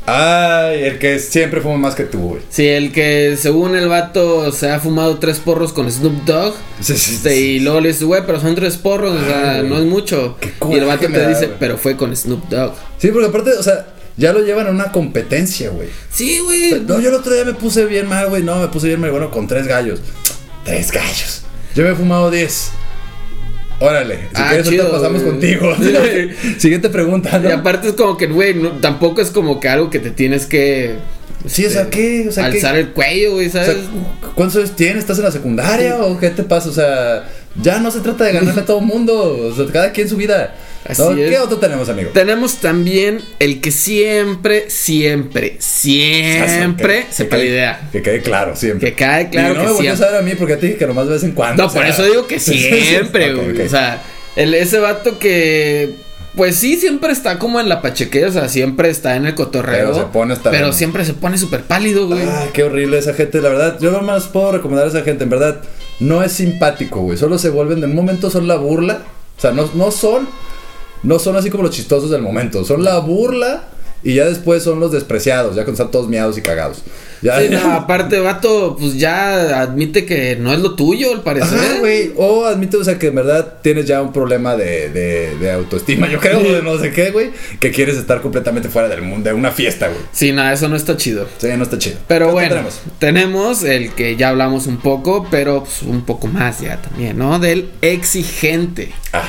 [0.09, 2.43] Ay, el que siempre fuma más que tú, güey.
[2.49, 6.55] Sí, el que según el vato se ha fumado tres porros con Snoop Dogg.
[6.81, 7.37] Sí, sí, este, sí.
[7.37, 10.37] Y luego le dice, güey, pero son tres porros, o sea, no es mucho.
[10.41, 12.75] Qué Y el vato te da, dice, pero fue con Snoop Dogg.
[12.99, 15.89] Sí, porque aparte, o sea, ya lo llevan a una competencia, güey.
[16.11, 16.81] Sí, güey.
[16.87, 18.45] No, yo el otro día me puse bien mal, güey.
[18.45, 20.01] No, me puse bien mal, bueno, con tres gallos.
[20.65, 21.43] Tres gallos.
[21.75, 22.71] Yo me he fumado diez.
[23.79, 25.75] Órale, si Ah, quieres chido, pasamos contigo.
[26.59, 27.49] Siguiente pregunta, ¿no?
[27.49, 30.47] Y aparte es como que, güey, no- tampoco es como que algo que te tienes
[30.47, 30.95] que.
[31.47, 32.27] Sí, o sea, ¿qué?
[32.29, 32.57] O sea, ¿qué?
[32.57, 33.83] alzar el cuello, güey, O sea, ¿sabes?
[34.35, 34.99] ¿Cuántos años tienes?
[34.99, 36.71] ¿Estás en la secundaria o qué te pasa?
[36.71, 37.29] O sea,
[37.63, 39.49] ya no se trata de ganarle a todo el mundo.
[39.51, 40.55] O sea, cada quien su vida.
[40.85, 41.11] Así ¿No?
[41.13, 41.31] es.
[41.31, 42.11] ¿Qué otro tenemos, amigo?
[42.13, 48.91] Tenemos también el que siempre, siempre, siempre Que- se que quede- Que quede claro, siempre.
[48.91, 50.05] Que quede claro y no que me siempre.
[50.07, 51.63] a ver a mí porque te dije que nomás de vez en cuando.
[51.63, 51.81] No, o sea.
[51.83, 53.61] por eso digo que siempre, güey.
[53.63, 54.03] O sea,
[54.37, 55.95] el, ese vato que.
[56.37, 59.91] Pues sí, siempre está como en la pachequea, o sea, siempre está en el cotorreo.
[59.93, 60.75] Pero se pone hasta Pero bien.
[60.77, 62.21] siempre se pone súper pálido, güey.
[62.21, 63.79] Ay, qué horrible esa gente, la verdad.
[63.81, 65.63] Yo nomás puedo recomendar a esa gente, en verdad.
[65.99, 67.17] No es simpático, güey.
[67.17, 69.01] Solo se vuelven de un momento, son la burla.
[69.39, 70.29] O sea, no, no son.
[71.07, 72.65] No son así como los chistosos del momento.
[72.65, 73.63] Son la burla
[74.03, 76.83] Y ya después son los despreciados, ya cuando están todos miados y cagados.
[77.23, 81.79] Ya, Sí, no, aparte, vato, pues ya admite que no es lo tuyo, al parecer.
[81.81, 82.13] Güey.
[82.17, 86.09] O admite, o sea, que en verdad tienes ya un problema de, de, de autoestima,
[86.09, 87.31] yo creo, de no sé qué, güey.
[87.59, 90.01] Que quieres estar completamente fuera del mundo, de una fiesta, güey.
[90.13, 91.27] Sí, nada, eso no está chido.
[91.39, 91.97] Sí, no está chido.
[92.07, 92.81] Pero ¿Qué bueno, tenemos?
[92.99, 93.63] tenemos?
[93.65, 97.39] el que ya hablamos un poco, pero pues, un poco más ya también, ¿no?
[97.39, 98.93] Del exigente.
[99.13, 99.25] Ah.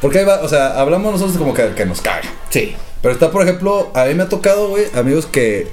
[0.00, 2.22] Porque ahí va, o sea, hablamos nosotros como que, que nos caga.
[2.50, 2.74] Sí.
[3.02, 5.68] Pero está, por ejemplo, a mí me ha tocado, güey, amigos que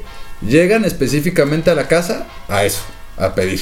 [0.47, 2.81] llegan específicamente a la casa a eso,
[3.17, 3.62] a pedir.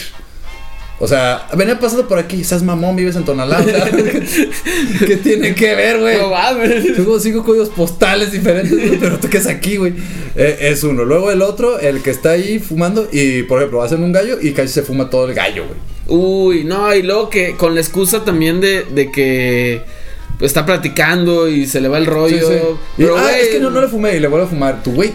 [1.04, 3.65] O sea, venía pasando por aquí, estás mamón, vives en Tonalá.
[5.08, 6.15] ¿Qué tiene que ver, güey?
[6.19, 6.95] No mames.
[6.95, 9.95] Como cinco códigos postales diferentes, güey, pero tú qué es aquí, güey.
[10.36, 11.04] Eh, es uno.
[11.04, 14.52] Luego el otro, el que está ahí fumando y, por ejemplo, hacen un gallo y
[14.52, 15.80] casi se fuma todo el gallo, güey.
[16.08, 19.82] Uy, no, y luego que con la excusa también de, de que
[20.42, 22.48] está platicando y se le va el rollo.
[22.48, 22.60] Sí, sí.
[22.98, 24.82] Y, Pero, ah, es que no, no le fumé y le vuelvo a fumar.
[24.84, 25.12] Tu güey.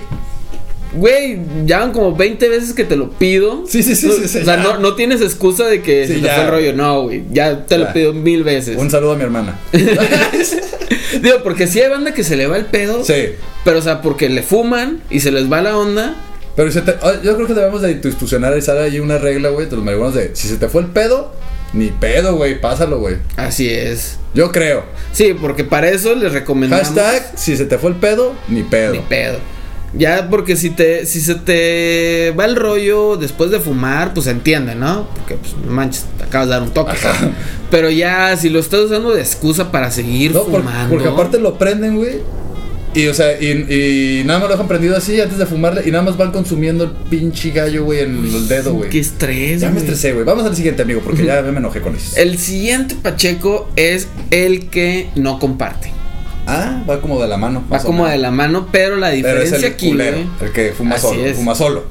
[0.94, 3.64] Güey, ya van como 20 veces que te lo pido.
[3.68, 6.14] Sí, sí, sí, No, sí, sí, O sea, no, no tienes excusa de que Sí,
[6.14, 6.72] se te fue el rollo.
[6.72, 7.24] No, güey.
[7.32, 7.84] Ya te Ya.
[7.84, 8.76] lo pido mil veces.
[8.78, 9.58] Un saludo a mi hermana.
[11.20, 13.04] Digo, porque sí hay banda que se le va el pedo.
[13.04, 13.14] Sí.
[13.64, 16.16] Pero, o sea, porque le fuman y se les va la onda.
[16.54, 19.76] Pero se te- ah, yo creo que debemos de institucionalizar ahí una regla, güey, de
[19.76, 21.32] los marihuanos de si se te fue el pedo,
[21.72, 23.16] ni pedo, güey, pásalo, güey.
[23.36, 24.18] Así es.
[24.34, 24.84] Yo creo.
[25.12, 26.86] Sí, porque para eso les recomendamos.
[26.88, 28.92] Hashtag, si se te fue el pedo, ni pedo.
[28.92, 29.38] Ni pedo.
[29.94, 34.74] Ya, porque si te, si se te va el rollo después de fumar, pues entiende,
[34.74, 35.08] ¿no?
[35.16, 36.92] Porque, pues, manches, te acabas de dar un toque.
[36.92, 37.30] Ajá.
[37.70, 40.90] Pero ya, si lo estás usando de excusa para seguir No, fumando.
[40.90, 42.20] porque aparte lo prenden, güey.
[42.96, 45.82] Y, o sea, y, y nada más lo dejan prendido así antes de fumarle.
[45.86, 48.88] Y nada más van consumiendo el pinche gallo, güey, en el dedo, güey.
[48.90, 50.24] Qué estrés, Ya me estresé, güey.
[50.24, 52.16] Vamos al siguiente, amigo, porque ya me enojé con eso.
[52.16, 55.92] El siguiente Pacheco es el que no comparte.
[56.46, 57.64] Ah, va como de la mano.
[57.72, 60.72] Va como de la mano, pero la Pero es diferencia el aquí, culero, el que
[60.72, 61.24] fuma solo.
[61.26, 61.36] es.
[61.36, 61.84] Fuma solo.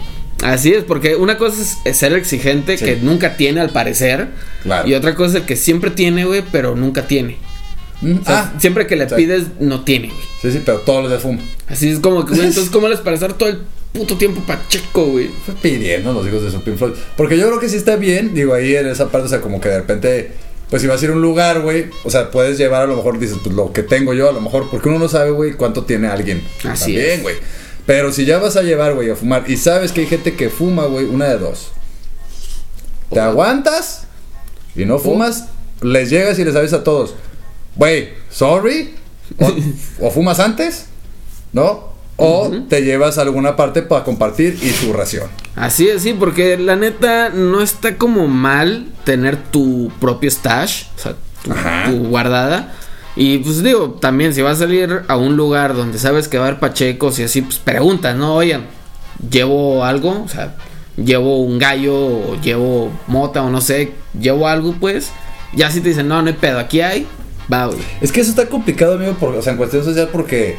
[0.43, 2.85] Así es, porque una cosa es- es ser exigente Sí.
[2.85, 4.29] que nunca tiene al parecer.
[4.63, 4.87] Claro.
[4.87, 7.37] Y otra cosa es el que siempre tiene, güey, pero nunca tiene.
[8.01, 9.15] Mm, O sea, ah, siempre que le sí.
[9.15, 10.19] pides, no tiene, güey.
[10.41, 11.41] Sí, sí, pero todos los de fuma.
[11.67, 13.60] Así es como que, güey, entonces, ¿cómo les para estar todo el
[13.93, 15.29] puto tiempo Pacheco, güey?
[15.45, 16.93] Fue pidiendo los hijos de su Pink Floyd.
[17.15, 19.62] Porque yo creo que sí está bien, digo, ahí en esa parte, o sea, como
[19.62, 20.31] que de repente,
[20.69, 22.97] pues si vas a ir a un lugar, güey, o sea, puedes llevar a lo
[22.97, 25.53] mejor, dices, pues lo que tengo yo, a lo mejor, porque uno no sabe, güey,
[25.53, 26.43] cuánto tiene alguien.
[26.65, 27.21] Así También, es.
[27.23, 27.36] güey.
[27.86, 30.49] Pero si ya vas a llevar, güey, a fumar, y sabes que hay gente que
[30.49, 31.69] fuma, güey, una de dos.
[33.12, 34.08] Te aguantas
[34.75, 35.45] y no fumas,
[35.81, 37.13] les llegas y les avisas a todos,
[37.75, 38.95] güey, sorry,
[39.39, 39.51] o,
[40.07, 40.88] o fumas antes,
[41.53, 41.95] ¿no?
[42.17, 45.27] O te llevas a alguna parte para compartir y tu ración.
[45.55, 50.99] Así es, sí, porque la neta no está como mal tener tu propio stash, o
[50.99, 51.15] sea,
[51.85, 52.73] tu, guardada.
[53.17, 56.45] Y pues digo, también si vas a salir a un lugar donde sabes que va
[56.45, 58.35] a haber pachecos y así, pues preguntas, ¿no?
[58.35, 58.65] Oigan,
[59.29, 60.23] ¿llevo algo?
[60.23, 60.55] O sea,
[60.95, 63.91] ¿llevo un gallo o llevo mota o no sé?
[64.17, 65.11] ¿Llevo algo pues?
[65.53, 67.07] Ya si te dicen, no, no hay pedo, aquí hay,
[67.51, 67.79] va, güey.
[68.01, 70.55] Es que eso está complicado, amigo, por, o sea, en cuestión social, porque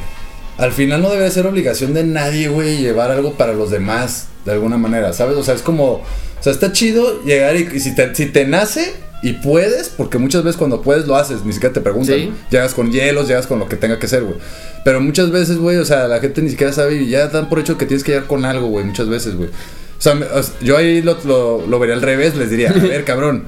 [0.59, 4.53] al final no debe ser obligación de nadie, güey, llevar algo para los demás, de
[4.53, 5.37] alguna manera, ¿sabes?
[5.37, 6.03] O sea, es como, o
[6.41, 10.45] sea, está chido llegar y, y si, te, si te nace y puedes, porque muchas
[10.45, 12.17] veces cuando puedes lo haces, ni siquiera te preguntan.
[12.17, 12.33] Sí.
[12.51, 14.37] Llegas con hielos, llegas con lo que tenga que ser, güey.
[14.85, 17.59] Pero muchas veces, güey, o sea, la gente ni siquiera sabe y ya dan por
[17.59, 19.49] hecho que tienes que llegar con algo, güey, muchas veces, güey.
[19.49, 22.71] O sea, me- o sea, yo ahí lo, lo, lo vería al revés, les diría,
[22.71, 23.45] a ver, cabrón.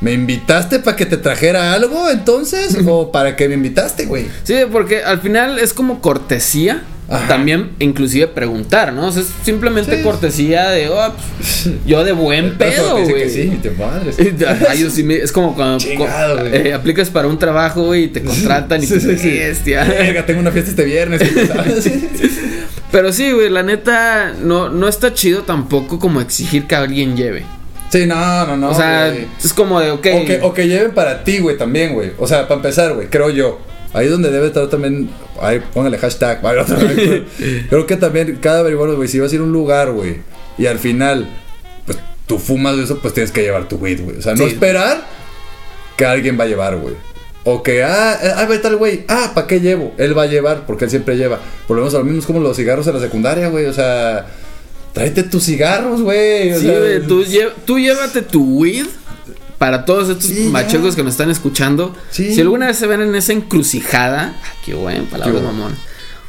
[0.00, 2.76] ¿Me invitaste para que te trajera algo entonces?
[2.86, 4.26] ¿O para qué me invitaste, güey?
[4.44, 6.82] Sí, porque al final es como cortesía.
[7.08, 7.28] Ajá.
[7.28, 9.06] También, inclusive preguntar, ¿no?
[9.06, 10.02] O sea, es simplemente Sí.
[10.02, 13.30] cortesía de, oh, pues, yo de buen pedo, güey.
[13.30, 14.16] sí, te madres.
[14.68, 16.66] Ay, yo sí me- es como cuando Chingado, co- güey.
[16.66, 19.86] eh, aplicas para un trabajo güey, y te contratan y Sí, te sí, bestia.
[20.26, 21.22] Tengo una fiesta este viernes.
[22.90, 27.44] Pero sí, güey, la neta no, no está chido tampoco como exigir que alguien lleve.
[27.90, 28.70] Sí, no, no, no.
[28.70, 30.06] o sea, es como de, ok.
[30.14, 32.12] O, que, o que lleven para ti, güey, también, güey.
[32.18, 33.60] O sea, para empezar, güey, creo yo.
[33.92, 35.08] Ahí es donde debe estar también.
[35.40, 36.42] Ahí, póngale hashtag.
[36.42, 37.24] vale, otra vez, güey.
[37.70, 40.16] creo que también cada averiguador, güey, si vas a ir a un lugar, güey,
[40.58, 41.28] y al final,
[41.86, 44.18] pues tú fumas de eso, pues tienes que llevar tu weed, güey.
[44.18, 44.50] O sea, no Sí.
[44.52, 45.06] esperar
[45.96, 46.94] que alguien va a llevar, güey.
[47.44, 49.04] O que, ah, ahí va tal güey.
[49.06, 49.94] Ah, ¿para qué llevo?
[49.98, 51.38] Él va a llevar, porque él siempre lleva.
[51.68, 53.66] Volvemos a lo mismo, es como los cigarros en la secundaria, güey.
[53.66, 54.26] O sea,
[54.96, 56.54] tráete tus cigarros, güey.
[56.54, 58.86] Sí, sea, tú, lle- tú llévate tu weed
[59.58, 60.48] para todos estos Sí,
[60.96, 61.94] que nos están escuchando.
[62.10, 62.34] Sí.
[62.34, 65.52] Si alguna vez se ven en esa encrucijada, ah, qué buen palabra, Qué bueno.
[65.52, 65.76] mamón.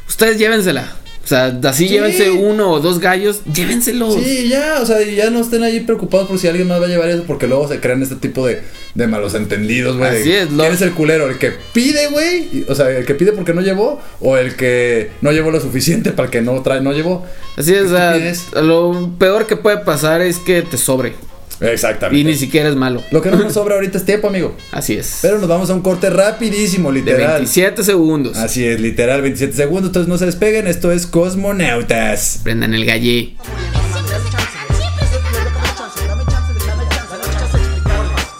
[0.06, 0.97] Ustedes llévensela.
[1.28, 1.92] O sea, así Sí.
[1.92, 4.14] llévense uno o dos gallos, llévenselos.
[4.14, 6.86] Sí, ya, o sea, y ya no estén ahí preocupados por si alguien más va
[6.86, 8.62] a llevar eso, porque luego se crean este tipo de,
[8.94, 10.20] de malos entendidos, güey.
[10.22, 11.28] Así es, lo- ¿Quién es el culero?
[11.28, 12.64] ¿El que pide, güey?
[12.68, 14.00] O sea, ¿el que pide porque no llevó?
[14.20, 17.26] ¿O el que no llevó lo suficiente para el que no trae, no llevó?
[17.58, 18.16] Así es, o sea,
[18.62, 21.12] lo peor que puede pasar es que te sobre.
[21.60, 22.20] Exactamente.
[22.20, 23.02] Y ni siquiera es malo.
[23.10, 24.56] Lo que no nos sobra ahorita es tiempo, amigo.
[24.70, 25.18] Así es.
[25.22, 27.38] Pero nos vamos a un corte rapidísimo, de literal.
[27.38, 28.36] 27 segundos.
[28.36, 29.88] Así es, literal, 27 segundos.
[29.88, 30.66] Entonces no se despeguen.
[30.66, 32.40] Esto es Cosmonautas.
[32.44, 33.34] Prendan el gallé.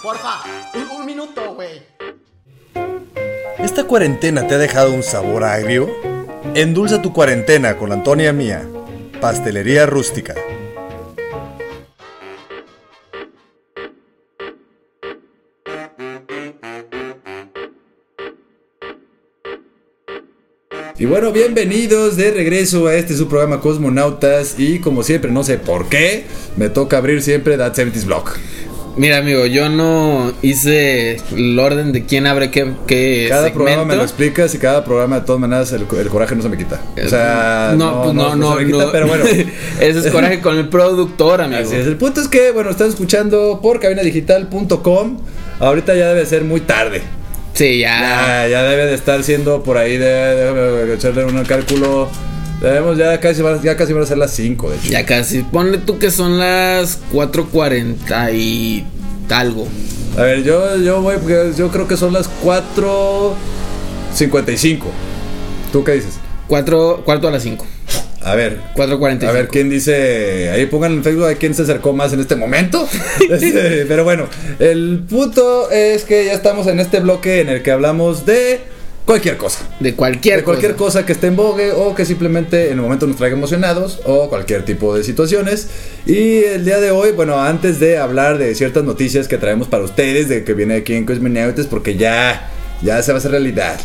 [0.01, 0.41] Porfa,
[0.73, 1.81] un, un minuto, güey.
[3.59, 5.89] ¿Esta cuarentena te ha dejado un sabor agrio?
[6.55, 8.63] Endulza tu cuarentena con la Antonia Mía,
[9.19, 10.35] Pastelería Rústica.
[20.99, 24.55] Y bueno, bienvenidos de regreso a este su programa Cosmonautas.
[24.57, 26.25] Y como siempre, no sé por qué,
[26.57, 28.37] me toca abrir siempre That 70s Block.
[28.97, 33.63] Mira, amigo, yo no hice el orden de quién abre qué, qué Cada segmento.
[33.63, 36.49] programa me lo explicas y cada programa, de todas maneras, el, el coraje no se
[36.49, 36.81] me quita.
[37.01, 38.91] O sea, no, pues no, no, se me quita, no.
[38.91, 39.23] pero bueno.
[39.79, 41.61] Ese es coraje con el productor, amigo.
[41.61, 41.87] Así es.
[41.87, 45.17] El punto es que, bueno, estás escuchando por cabinadigital.com.
[45.59, 47.03] Ahorita ya debe ser muy tarde.
[47.53, 47.99] Sí, ya.
[47.99, 52.09] Ya, ya debe de estar siendo por ahí, de, déjame echarle un cálculo.
[52.61, 54.89] Debemos ya casi, van- ya casi van a ser las 5, de hecho.
[54.89, 55.41] Ya casi.
[55.43, 58.85] Ponle tú que son las 4.40 y
[59.29, 59.67] algo.
[60.17, 61.15] A ver, yo, yo voy,
[61.57, 64.85] yo creo que son las 4.55.
[65.71, 66.15] ¿Tú qué dices?
[66.47, 67.65] 4, cuarto a las 5.
[68.21, 69.27] A ver, 4.45.
[69.27, 70.49] a ver, ¿quién dice?
[70.49, 72.87] Ahí pongan en Facebook a quién se acercó más en este momento.
[73.29, 74.27] Este, pero bueno,
[74.59, 78.59] el punto es que ya estamos en este bloque en el que hablamos de
[79.05, 79.67] cualquier cosa.
[79.79, 80.99] De cualquier, de cualquier cosa.
[80.99, 81.05] cosa.
[81.05, 84.65] que esté en vogue o que simplemente en el momento nos traiga emocionados o cualquier
[84.65, 85.67] tipo de situaciones.
[86.05, 89.83] Y el día de hoy, bueno, antes de hablar de ciertas noticias que traemos para
[89.83, 92.49] ustedes, de que viene aquí en Cosmonautas, porque ya,
[92.81, 93.79] ya se va a hacer realidad.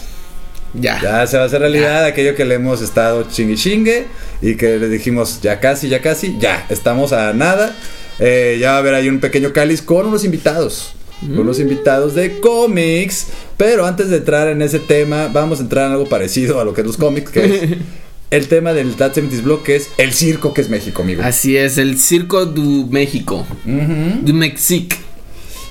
[0.75, 1.01] Ya.
[1.01, 4.07] Ya se va a hacer realidad aquello que le hemos estado chingue chingue
[4.43, 7.75] y que le dijimos ya casi, ya casi, ya, estamos a nada.
[8.19, 10.95] Eh, ya va a haber ahí un pequeño cáliz con unos invitados.
[11.21, 13.29] Con unos invitados de cómics.
[13.57, 16.75] Pero antes de entrar en ese tema, vamos a entrar en algo parecido a lo
[16.75, 17.63] que es los cómics, que es
[18.31, 21.23] el tema del That 70s Block, que es el circo que es México, amigo.
[21.25, 23.47] Así es, el Circo du México.
[23.65, 24.21] Ujú.
[24.23, 24.97] Du Mexique.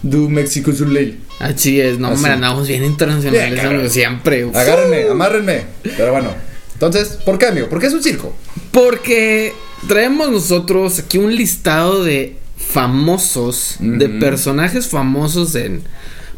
[0.01, 1.19] Du México Soleil.
[1.39, 4.47] Así es, no, hombre, andamos bien internacionales, Bien, amigo, siempre.
[4.53, 5.65] Agárrenme, amárrenme.
[5.97, 6.29] Pero bueno,
[6.73, 7.67] entonces, ¿por qué, amigo?
[7.69, 8.33] ¿Por qué es un circo?
[8.71, 9.53] Porque
[9.87, 15.81] traemos nosotros aquí un listado de famosos, de personajes famosos en.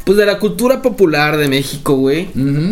[0.06, 2.28] Pues de la cultura popular de México, güey.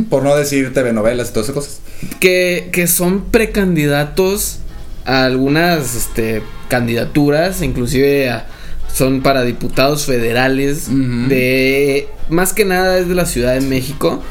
[0.10, 1.82] Por no decir telenovelas y todas esas cosas.
[2.20, 4.60] Que, que son precandidatos
[5.06, 8.48] a algunas este, candidaturas, inclusive a-
[8.94, 12.08] son para diputados federales de...
[12.30, 14.22] Más que nada es de la Ciudad de México,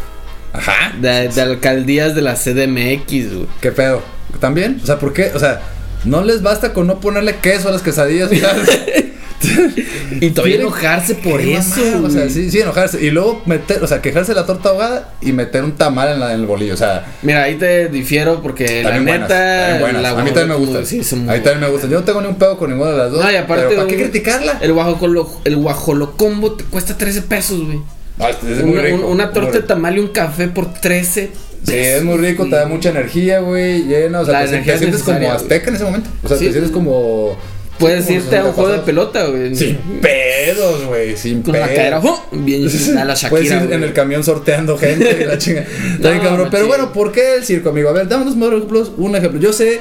[0.53, 0.93] Ajá.
[1.01, 3.47] de, de alcaldías de la CDMX, güey.
[3.61, 4.03] ¿Qué pedo?
[4.41, 4.81] ¿También?
[4.83, 5.33] O sea, ¿por qué?
[5.35, 5.61] O sea,
[6.05, 8.31] no les basta con no ponerle queso a las quesadillas.
[10.21, 13.03] Y todavía enojarse por eso, O sea, sí, sí, enojarse.
[13.05, 16.21] Y luego meter, o sea, quejarse de la torta ahogada y meter un tamal en,
[16.21, 16.75] la- en el bolillo.
[16.75, 19.79] O sea, Mira, ahí te difiero porque la buenas, neta.
[20.01, 21.91] la a mí también me sí, son a mí también me gustan.
[21.91, 23.25] Yo no tengo ni un pedo con ninguna de las dos.
[23.25, 23.65] No, y aparte.
[23.69, 24.59] pero ¿Para qué criticarla?
[24.61, 27.81] El guajolo, el guajolocombo te cuesta 13 pesos, güey.
[28.19, 28.83] Ah, es- es muy Una,
[29.27, 31.31] rico, torta de tamal y un café por 13.
[31.65, 34.51] Sí, es muy rico, te da mucha energía, güey, llena, o sea, La te, te
[34.55, 36.11] energía es sientes como azteca en ese momento.
[36.25, 36.47] O sea, Sí.
[36.47, 37.39] te sientes como...
[37.79, 39.11] Puedes sí, irte a un juego de antepasados.
[39.11, 39.57] pelota, güey.
[39.57, 41.69] Sin pedos, güey, sin Con pedos.
[41.69, 42.25] la cadera, ¡oh!
[42.33, 43.57] bien a la Puedes Shakira.
[43.57, 43.83] ir en güey.
[43.85, 45.63] el camión sorteando gente y la chinga.
[45.63, 46.49] Está bien, No, cabrón.
[46.51, 47.89] Pero bueno, ¿por qué el circo, amigo?
[47.89, 48.93] A ver, dame unos más ejemplos.
[48.97, 49.41] Un ejemplo.
[49.41, 49.81] Yo sé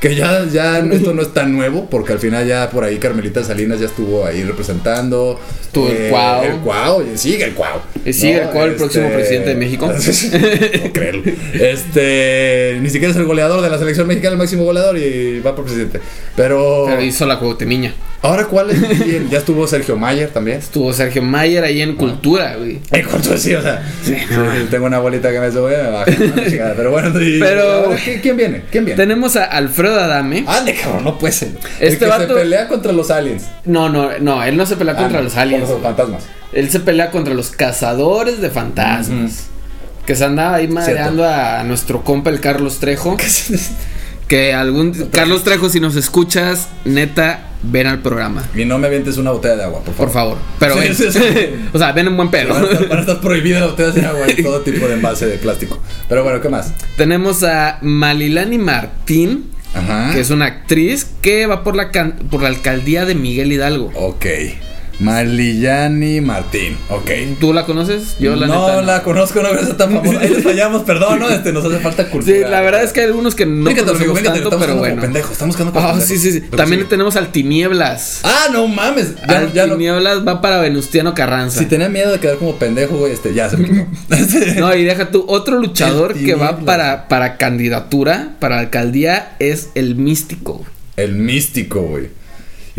[0.00, 3.44] que ya, ya esto no es tan nuevo, porque al final ya por ahí Carmelita
[3.44, 5.38] Salinas ya estuvo ahí representando.
[5.40, 6.42] Eh, Estuvo el Cuau.
[6.44, 7.78] El Cuau, y sigue el Cuau.
[8.04, 9.86] Y sigue el Cuau, el próximo presidente de México.
[9.86, 11.22] no creerlo.
[11.52, 15.54] Este, ni siquiera es el goleador de la selección mexicana, el máximo goleador, y va
[15.54, 16.00] por presidente.
[16.36, 17.94] Pero, Pero hizo la Cuauhtemiña.
[18.22, 19.30] ahora, ¿cuál es?
[19.30, 20.58] Ya estuvo Sergio Mayer también.
[20.58, 22.80] Estuvo Sergio Mayer ahí en Cultura, güey.
[22.90, 24.16] En cuanto sí, o sea, sí,
[24.70, 26.06] tengo una bolita que me sube me baja.
[26.76, 28.62] Pero bueno, y- Pero- ahora, ¿qui- ¿quién viene?
[28.70, 28.96] ¿Quién viene?
[28.96, 30.44] Tenemos a Alfredo Adame.
[30.46, 31.48] Ande, cabrón, no puede ser.
[31.80, 33.44] el Este que vato- se pelea contra los aliens.
[33.64, 35.64] No, no, no, él no se pelea contra los aliens.
[35.64, 36.22] Con los fantasmas.
[36.52, 39.46] Él se pelea contra los cazadores de fantasmas.
[40.06, 43.16] Que se andaba ahí madreando a nuestro compa el Carlos Trejo.
[44.28, 44.92] Que algún.
[45.10, 48.44] Carlos Trejo, si nos escuchas, neta, ven al programa.
[48.54, 50.06] Y no me avientes una botella de agua, por favor.
[50.06, 50.38] Por favor.
[50.60, 50.94] Pero Sí, ven.
[50.94, 51.20] sí, sí.
[51.72, 52.54] o sea, ven en buen pedo.
[52.54, 54.94] Van a, estar, van a estar prohibidas las botellas de agua y todo tipo de
[54.94, 55.80] envase de plástico.
[56.08, 56.72] Pero bueno, ¿qué más?
[56.96, 60.12] Tenemos a Malilani Martín, Ajá.
[60.12, 61.90] que es una actriz que va por la,
[62.30, 63.92] por la alcaldía de Miguel Hidalgo.
[63.94, 64.26] Ok.
[65.00, 66.76] Marlillani Martín.
[66.88, 67.10] Ok.
[67.40, 68.16] ¿Tú la conoces?
[68.18, 68.82] Yo la no neta.
[68.82, 70.20] la conozco, no es tan famosa.
[70.20, 71.28] Ahí les fallamos, perdón, ¿no?
[71.30, 72.36] Este, nos hace falta cultura.
[72.36, 74.94] Sí, la verdad es que hay algunos que no Fíjate, conocemos fíjate, tanto, pero bueno.
[74.96, 76.08] como pendejos, estamos quedando como Ah, pendejos.
[76.08, 76.46] sí, sí, sí.
[76.56, 76.86] También sí.
[76.88, 78.20] tenemos al Tinieblas.
[78.24, 79.14] Ah, no mames.
[79.28, 79.74] Ya, al ya no.
[79.74, 81.58] Tinieblas va para Venustiano Carranza.
[81.58, 83.70] Si tenía miedo de quedar como pendejo, güey, este, ya se me.
[84.58, 89.94] No, y deja tú, otro luchador que va para, para candidatura, para alcaldía, es el
[89.96, 90.64] místico.
[90.96, 92.08] El místico, güey.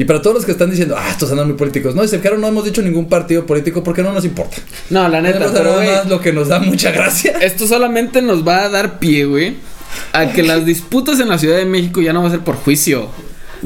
[0.01, 1.93] Y para todos los que están diciendo, ah, estos andan muy políticos.
[1.93, 4.57] No, dice, claro, no hemos dicho ningún partido político porque no nos importa.
[4.89, 7.33] No, la neta, Tenemos pero más lo que nos da mucha gracia.
[7.41, 9.57] esto solamente nos va a dar pie, güey,
[10.11, 12.55] a que las disputas en la Ciudad de México ya no va a ser por
[12.55, 13.09] juicio.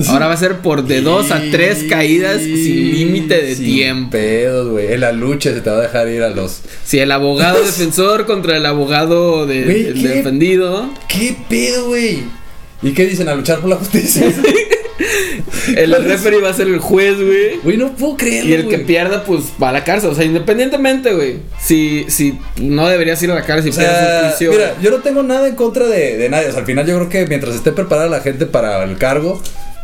[0.10, 4.12] Ahora va a ser por de dos a tres caídas sin límite de Sin tiempo.
[4.12, 4.92] pedos, güey.
[4.92, 6.60] En la lucha se te va a dejar ir a los.
[6.84, 10.08] Si el abogado defensor contra el abogado de- Güey, el ¿qué?
[10.10, 12.24] defendido, ¿Qué pedo, güey?
[12.84, 13.30] ¿Y qué dicen?
[13.30, 14.24] A luchar por la justicia.
[15.76, 17.58] el referee va a ser el juez, güey.
[17.64, 18.50] Güey, no puedo creerlo.
[18.50, 20.10] Y el que pierda, pues va a la cárcel.
[20.12, 21.38] O sea, independientemente, güey.
[21.60, 24.52] Si, si no deberías ir a la cárcel, si O pierdes un sea, juicio.
[24.52, 26.48] mira, yo no tengo nada en contra de, de nadie.
[26.48, 29.42] O sea, al final yo creo que mientras esté preparada la gente para el cargo,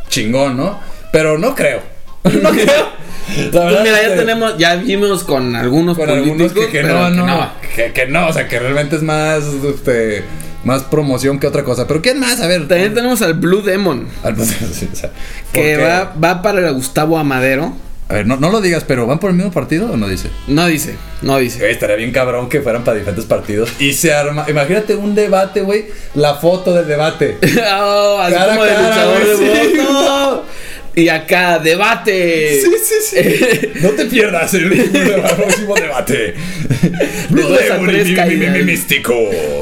[0.09, 0.79] chingón, ¿no?
[1.11, 1.81] Pero no creo.
[2.23, 3.01] no creo.
[3.37, 6.51] La Pues verdad mira, es ya que tenemos, ya vimos con algunos con políticos algunos
[6.71, 10.23] que, no, que no, Que, que no, o sea, que realmente es más, este,
[10.63, 11.87] más promoción que otra cosa.
[11.87, 12.39] Pero ¿quién más?
[12.41, 12.67] A ver.
[12.67, 15.11] También tenemos al Blue Demon, Al- sí, o sea,
[15.53, 17.73] que va, va para el Gustavo Amadero.
[18.09, 20.29] A ver, no, no lo digas, pero ¿van por el mismo partido o no dice?
[20.47, 21.59] No dice, no dice.
[21.59, 23.71] Güey, estaría bien cabrón que fueran para diferentes partidos.
[23.79, 24.43] Y se arma.
[24.49, 25.85] Imagínate un debate, güey.
[26.15, 27.37] La foto del debate.
[27.73, 29.77] Oh, así Cara como de cara, luchador güey, de sí.
[29.77, 30.41] voz.
[30.95, 31.01] No.
[31.01, 32.61] Y acá, debate.
[32.61, 33.69] Sí, sí, sí.
[33.81, 34.69] No te pierdas el
[35.37, 36.35] próximo debate.
[37.29, 39.13] Blue dos místico.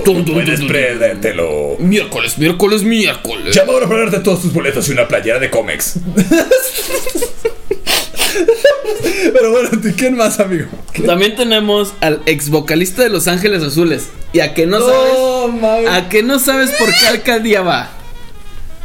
[0.04, 1.78] Tum, tum, Puedes perdértelo.
[1.80, 3.56] Miércoles, miércoles, miércoles.
[3.56, 5.96] Llama ahora para darte todos tus boletos y una playera de Comex.
[9.34, 10.68] Pero bueno, ¿quién más, amigo?
[11.06, 14.10] También tenemos al ex vocalista de Los Ángeles Azules.
[14.34, 15.62] Y a que no, sabes.
[15.62, 15.90] mames.
[15.90, 17.90] A que no sabes por qué alcaldía va.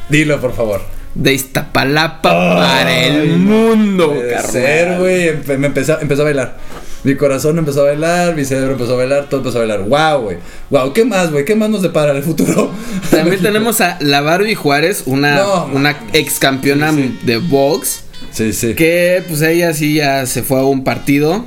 [0.09, 0.94] Dilo, por favor.
[1.15, 5.29] De Iztapalapa Ay, para el mundo, Puede ser, güey.
[5.29, 6.57] Empe- me empezó, empezó a bailar.
[7.05, 9.83] Mi corazón empezó a bailar, mi cerebro empezó a bailar, todo empezó a bailar.
[9.83, 10.39] Wow, güey.
[10.71, 11.45] Wow, ¿qué más, güey?
[11.45, 12.73] ¿Qué más nos depara el futuro?
[13.11, 18.05] También tenemos a La Barbie Juárez, una, No, una ex campeona Sí, de box.
[18.33, 18.75] Sí, sí.
[18.75, 21.45] Que pues ella sí ya se fue a un partido.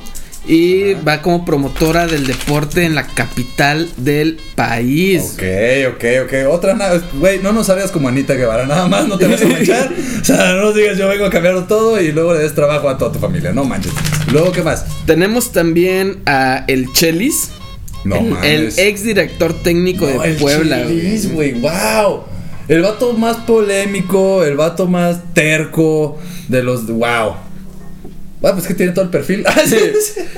[0.48, 5.34] Y va como promotora del deporte en la capital del país.
[5.34, 5.44] Ok,
[5.96, 6.34] ok, ok.
[6.54, 9.48] Otra nada, güey, no nos sabías como Anita Guevara, nada más, no te vas a
[9.48, 9.92] manchar.
[10.22, 12.88] o sea, no nos digas yo vengo a cambiarlo todo y luego le des trabajo
[12.88, 13.92] a toda tu familia, no manches.
[14.32, 14.86] Luego, ¿qué más?
[15.06, 17.50] Tenemos también a El Chelis.
[18.06, 18.78] No el, mames.
[18.78, 21.60] el ex director técnico No, de el Puebla, Chelis, güey.
[21.60, 22.24] güey, wow.
[22.70, 26.86] El vato más polémico, el vato más terco de los.
[26.88, 27.36] Wow.
[28.40, 29.44] Bueno, pues que tiene todo el perfil.
[29.48, 29.78] Ah, sí.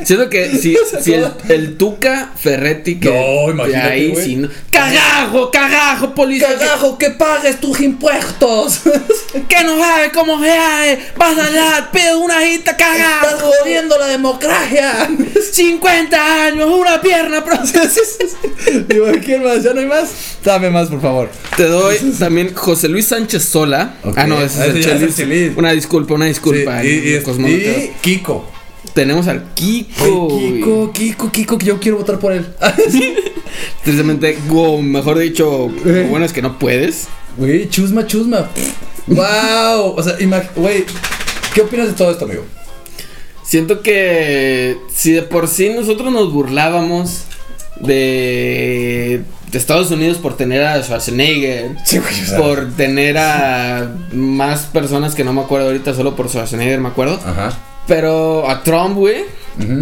[0.05, 4.25] Siento que si, si el, el Tuca Ferretti que No, imagínate, ahí güey.
[4.25, 8.81] sí, no- cagajo, cagajo, policía, Cagajo, que pagues tus impuestos.
[9.47, 14.07] que, no sabe cómo se hace, vas allá, pide una hita, Estás cagajo, jodiendo la
[14.07, 15.09] democracia.
[15.53, 17.57] 50 años, una pierna, pero
[18.87, 19.63] Digo, ¿quién más?
[19.63, 20.09] ¿Ya no hay más?
[20.43, 21.29] Dame más, por favor.
[21.57, 23.95] te doy también José Luis Sánchez Sola.
[24.15, 25.15] Ah, no, ese Ah, es el es el Chelis.
[25.15, 25.57] Chelis.
[25.57, 26.81] Una disculpa, una disculpa.
[26.81, 28.49] Sí, y, Kiko.
[28.93, 30.27] Tenemos al Kiko.
[30.27, 32.45] Kiko, Kiko, Kiko, que yo quiero votar por él.
[33.83, 37.07] Tristemente, o mejor dicho, lo bueno es que no puedes.
[37.37, 38.49] Güey, chusma, chusma.
[39.07, 39.93] wow.
[39.95, 40.15] O sea,
[40.55, 40.85] güey,
[41.53, 42.43] ¿qué opinas de todo esto, amigo?
[43.43, 47.23] Siento que si de por sí nosotros nos burlábamos
[47.79, 52.37] de, de Estados Unidos por tener a Schwarzenegger, Sí, güey, o sea.
[52.37, 57.19] por tener a más personas que no me acuerdo ahorita, solo por Schwarzenegger me acuerdo.
[57.25, 57.57] Ajá.
[57.87, 59.23] Pero a Trump, güey.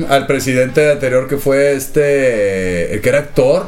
[0.09, 2.93] Al presidente anterior que fue este.
[2.93, 3.67] El que era actor.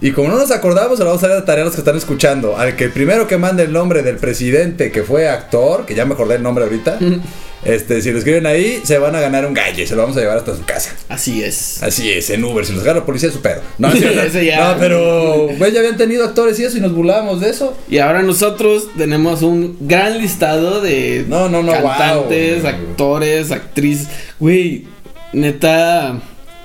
[0.00, 1.80] Y como no nos acordamos, se lo vamos a dar de tarea a los que
[1.80, 2.56] están escuchando.
[2.56, 6.14] Al que primero que mande el nombre del presidente que fue actor, que ya me
[6.14, 6.98] acordé el nombre ahorita.
[7.64, 10.16] este, si lo escriben ahí, se van a ganar un gallo y se lo vamos
[10.16, 10.94] a llevar hasta su casa.
[11.08, 11.82] Así es.
[11.82, 12.64] Así es, en Uber.
[12.64, 13.60] Si los agarra la policía, su pedo.
[13.78, 14.72] No, ya.
[14.72, 17.76] no pero, güey, ya habían tenido actores y eso y nos burlábamos de eso.
[17.88, 22.70] Y ahora nosotros tenemos un gran listado de No, no, no, cantantes, wow.
[22.70, 24.06] actores, actrices.
[24.38, 24.86] Güey,
[25.32, 26.20] neta,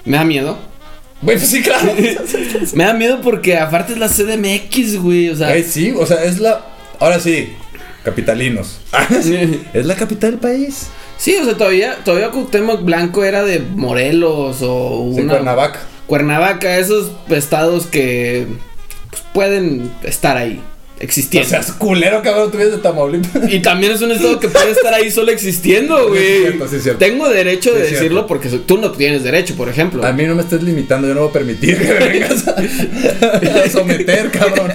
[0.05, 0.72] me da miedo.
[1.24, 1.93] Güey, pues sí, claro.
[2.74, 5.30] Me da miedo porque aparte es la CDMX, güey.
[5.30, 6.65] O sea, Güey, sí, o sea, es la.
[6.99, 7.53] Ahora sí,
[8.03, 8.80] capitalinos.
[9.74, 10.88] es la capital del país.
[11.17, 15.34] sí, o sea, todavía, todavía Cuauhtémoc Blanco era de Morelos o Sí, una.
[15.34, 15.80] Cuernavaca.
[16.07, 18.45] Cuernavaca, esos estados que
[19.09, 20.61] pues, pueden estar ahí,
[21.00, 21.50] O existiendo.
[21.50, 23.52] sea, es culero, cabrón, tú vienes de Tamaulipas.
[23.52, 26.38] y también es un estado que puede estar ahí solo existiendo, Sí, es güey.
[26.41, 27.00] cierto, sí, es cierto.
[27.00, 30.06] Tengo derecho Sí, de es decirlo porque tú no tienes derecho, por ejemplo.
[30.06, 32.56] A mí no me estés limitando, yo no voy a permitir que me vengas a,
[33.66, 34.72] a someter, cabrón.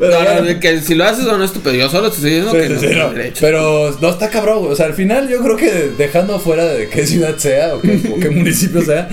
[0.00, 2.58] Pero, No, que si lo haces o no estúpido, yo solo te estoy diciendo Sí,
[2.58, 3.12] que sí, no sí, no.
[3.12, 3.38] derecho.
[3.40, 4.66] Pero no está cabrón.
[4.70, 8.00] O sea, al final yo creo que dejando fuera de qué ciudad sea o qué,
[8.14, 9.08] o qué municipio sea,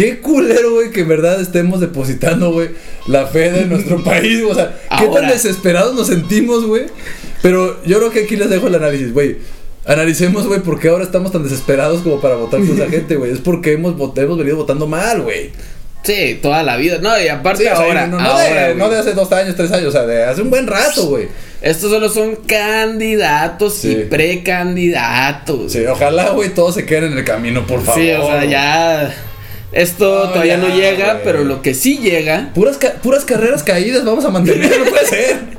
[0.00, 2.70] qué culero, güey, que en verdad estemos depositando, güey,
[3.06, 4.42] la fe de nuestro país.
[4.48, 5.20] O sea, qué Ahora.
[5.22, 6.84] tan desesperados nos sentimos, güey.
[7.42, 9.36] Pero yo creo que aquí les dejo el análisis, güey.
[9.86, 13.32] Analicemos, güey, por qué ahora estamos tan desesperados como para votar por esa gente, güey.
[13.32, 15.50] Es porque hemos, hemos venido votando mal, güey.
[16.02, 16.98] Sí, toda la vida.
[17.02, 19.30] No, y aparte Sí, o sea, ahora, no, no ahora, de, no de hace dos
[19.32, 21.28] años, tres años, o sea, de hace un buen rato, güey.
[21.60, 23.90] Estos solo son candidatos Sí.
[23.90, 25.72] y precandidatos.
[25.72, 28.00] Sí, ojalá, güey, todos se queden en el camino, por favor.
[28.00, 29.14] Sí, o sea, ya.
[29.72, 32.50] Esto todavía ya, no llega, pero lo que sí llega.
[32.54, 35.38] Puras, ca- puras carreras caídas vamos a mantener, no puede ser.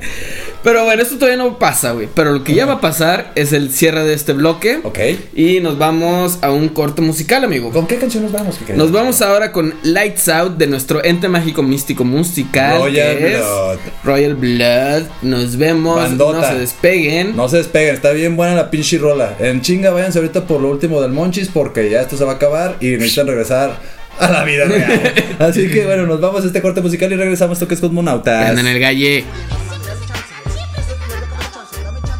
[0.63, 2.07] Pero bueno, esto todavía no pasa, güey.
[2.13, 4.79] Pero lo que ya va a pasar es el cierre de este bloque.
[4.83, 4.99] Ok.
[5.35, 7.71] Y nos vamos a un corte musical, amigo.
[7.71, 8.59] ¿Con qué canción nos vamos?
[8.59, 8.73] Kike?
[8.75, 12.77] Nos vamos ahora con Lights Out de nuestro ente mágico místico musical.
[12.77, 13.77] Royal que es Blood.
[14.03, 15.03] Royal Blood.
[15.23, 15.95] Nos vemos.
[15.95, 16.41] Bandota.
[16.41, 17.35] No se despeguen.
[17.35, 19.35] No se despeguen, está bien buena la pinche rola.
[19.39, 22.35] En chinga, váyanse ahorita por lo último del Monchis porque ya esto se va a
[22.35, 23.79] acabar y necesitan regresar
[24.21, 25.13] a la vida real.
[25.39, 27.59] Así que bueno, nos vamos a este corte musical y regresamos.
[27.59, 28.49] Toques Cosmonautas.
[28.49, 29.25] Andan en el galle.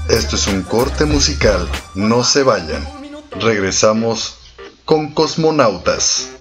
[0.10, 2.86] Esto es un corte musical, no se vayan.
[3.40, 4.36] Regresamos
[4.84, 6.41] con Cosmonautas.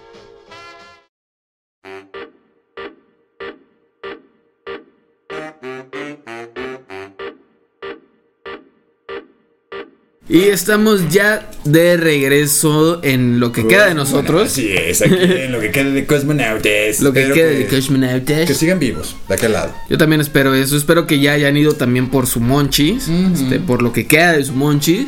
[10.31, 14.43] Y estamos ya de regreso en lo que queda de nosotros.
[14.43, 17.01] Así es, aquí en lo que queda de cosmonautas.
[17.01, 18.47] Lo que queda de Cosmonautas.
[18.47, 19.75] Que sigan vivos, de aquel lado.
[19.89, 20.77] Yo también espero eso.
[20.77, 23.09] Espero que ya hayan ido también por su monchis.
[23.09, 25.07] este, por lo que queda de su monchis.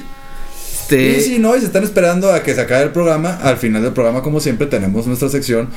[0.82, 3.56] Este, Y si no, y se están esperando a que se acabe el programa, al
[3.56, 5.70] final del programa, como siempre, tenemos nuestra sección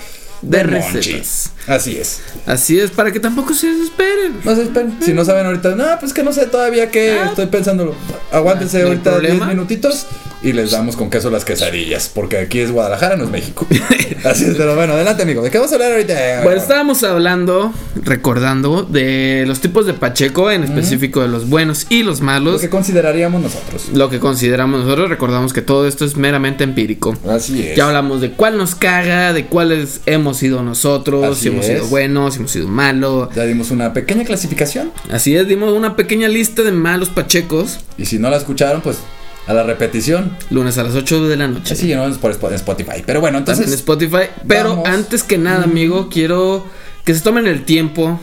[0.42, 1.50] De de, recetas.
[1.66, 2.20] Así es.
[2.46, 4.34] Así es, para que tampoco se desesperen.
[4.44, 4.96] No se esperen.
[5.00, 7.26] Si no saben ahorita, no, pues que no sé todavía qué Ah.
[7.30, 7.94] estoy pensándolo.
[8.30, 9.46] Aguántense No ahorita 10 problema.
[9.46, 10.06] minutitos
[10.42, 12.10] y les damos con queso las quesadillas.
[12.14, 13.66] Porque aquí es Guadalajara, no es México.
[14.24, 15.42] Así es, pero bueno, adelante, amigo.
[15.42, 16.42] ¿De qué vamos a hablar ahorita?
[16.44, 22.02] Bueno, estábamos hablando, recordando, de los tipos de Pacheco, en específico de los buenos y
[22.04, 22.60] los Lo malos.
[22.60, 23.88] que consideraríamos nosotros.
[23.92, 27.16] Lo que consideramos nosotros, recordamos que todo esto es meramente empírico.
[27.28, 27.76] Así es.
[27.76, 31.72] Ya hablamos de cuál nos caga, de cuáles hemos sido nosotros, Así si hemos es.
[31.78, 33.28] sido buenos, si hemos sido malos.
[33.34, 34.92] Ya dimos una pequeña clasificación.
[35.10, 38.98] Así es, dimos una pequeña lista de malos pachecos, Y si no la escucharon, pues
[39.46, 40.36] a la repetición.
[40.50, 41.74] lunes a las 8 de la noche.
[41.74, 43.02] Así no es por Sp- Spotify.
[43.06, 43.80] Pero bueno, También en entonces.
[43.80, 44.30] Spotify.
[44.48, 44.88] Pero vamos.
[44.88, 46.64] antes que nada, amigo, quiero
[47.04, 48.18] que se tomen el tiempo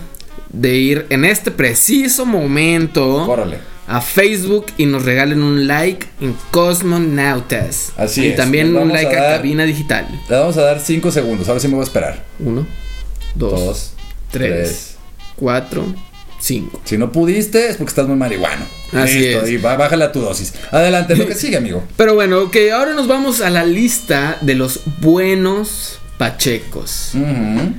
[0.51, 3.57] de ir en este preciso momento Córrele.
[3.87, 7.91] A Facebook y nos regalen un like en Cosmonautas.
[7.97, 10.07] Así y es, también les un like a a, dar- Cabina Digital.
[10.29, 11.47] Le vamos a dar 5 segundos.
[11.47, 12.23] Ahora sí me voy a esperar.
[12.39, 12.65] Uno,
[13.35, 13.93] dos, Dos,
[14.31, 14.95] tres, tres.
[15.35, 15.85] cuatro,
[16.39, 16.79] cinco.
[16.85, 18.65] Si no pudiste, es porque estás muy marihuano.
[18.93, 19.49] Así Listo, es.
[19.51, 20.53] Y ba- bájale a tu dosis.
[20.71, 21.83] Adelante, lo que sigue, amigo.
[21.97, 27.11] Pero bueno, ok, ahora nos vamos a la lista de los buenos pachecos.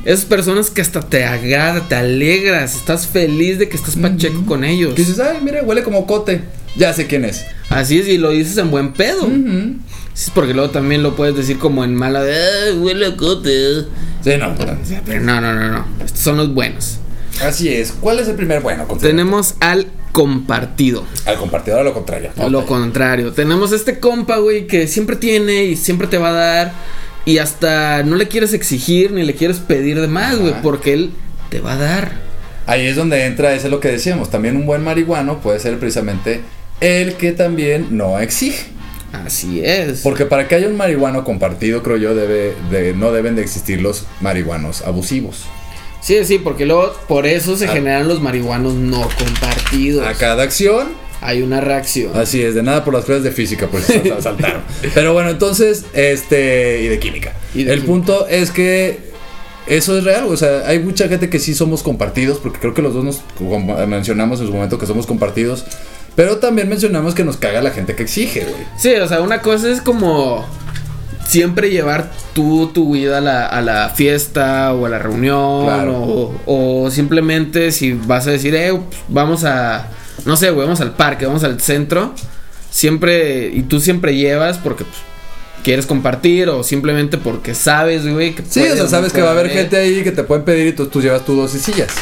[0.05, 4.65] Esas personas que hasta te agrada, te alegras, estás feliz de que estás pacheco con
[4.65, 4.95] ellos.
[4.95, 6.43] Que dices, ay, mire, huele como cote.
[6.77, 7.45] Ya sé quién es.
[7.71, 9.29] Así es, y lo dices en buen pedo.
[10.13, 13.83] Sí, porque luego también lo puedes decir como en mala de, "Ay, huele a cote.
[14.23, 14.55] Sí, no.
[15.05, 15.87] Pero no, no, no, no.
[16.05, 16.99] Estos son los buenos.
[17.45, 17.93] Así es.
[18.01, 18.87] ¿Cuál es el primer bueno?
[19.01, 21.05] Tenemos al compartido.
[21.27, 22.31] Al compartidor a lo contrario.
[22.49, 22.67] Lo Ok.
[22.67, 23.33] contrario.
[23.33, 26.73] Tenemos este compa, güey, que siempre tiene y siempre te va a dar.
[27.27, 31.11] Y hasta no le quieres exigir ni le quieres pedir de más, güey, porque él
[31.51, 32.13] te va a dar.
[32.67, 34.31] Ahí es donde entra, eso es lo que decíamos.
[34.31, 36.41] También un buen marihuano puede ser precisamente
[36.81, 38.67] el que también no exige.
[39.13, 40.01] Así es.
[40.01, 43.81] Porque para que haya un marihuano compartido, creo yo, debe de, no deben de existir
[43.81, 45.45] los marihuanos abusivos.
[46.01, 47.73] Sí, sí, porque luego por eso se Ah.
[47.73, 50.07] generan los marihuanos no compartidos.
[50.07, 50.89] A cada acción,
[51.25, 52.13] Hay una reacción.
[52.15, 54.63] así es, de nada por las clases de física, pues sal- saltaron.
[54.95, 57.33] Pero bueno, entonces, este, y de química.
[57.55, 57.87] Y de el química.
[57.93, 58.99] punto es que
[59.67, 62.83] eso es real, o sea, hay mucha gente que sí somos compartidos, porque creo que
[62.83, 63.23] los dos nos
[63.89, 65.65] mencionamos en su momento que somos compartidos.
[66.17, 68.55] Pero también mencionamos que nos caga la gente que exige, güey.
[68.79, 70.45] Sí, o sea, una cosa es como
[71.27, 75.95] siempre llevar tú tu vida a la, a la fiesta o a la reunión Claro.
[76.47, 79.89] o, o simplemente si vas a decir, eh, pues, vamos a,
[80.25, 82.15] no sé, güey, vamos al parque, vamos al centro,
[82.71, 84.99] siempre, y tú siempre llevas porque pues,
[85.63, 89.33] quieres compartir o simplemente porque sabes, güey, que Sí, o sea, sabes que va a
[89.33, 91.93] haber gente ahí que te pueden pedir y tú, tú llevas tus dos sillas.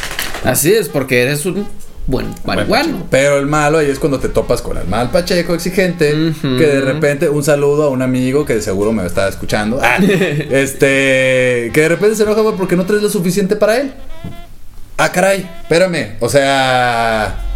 [0.45, 1.67] Así es, porque eres un
[2.07, 3.07] buen marihuano.
[3.11, 6.81] Pero el malo ahí es cuando te topas con el mal Pacheco exigente, que de
[6.81, 9.97] repente un saludo a un amigo que de seguro me está escuchando, ah,
[10.51, 13.95] este, que de repente se enoja porque no traes lo suficiente para él.
[14.99, 17.52] Ah, caray, espérame, o sea,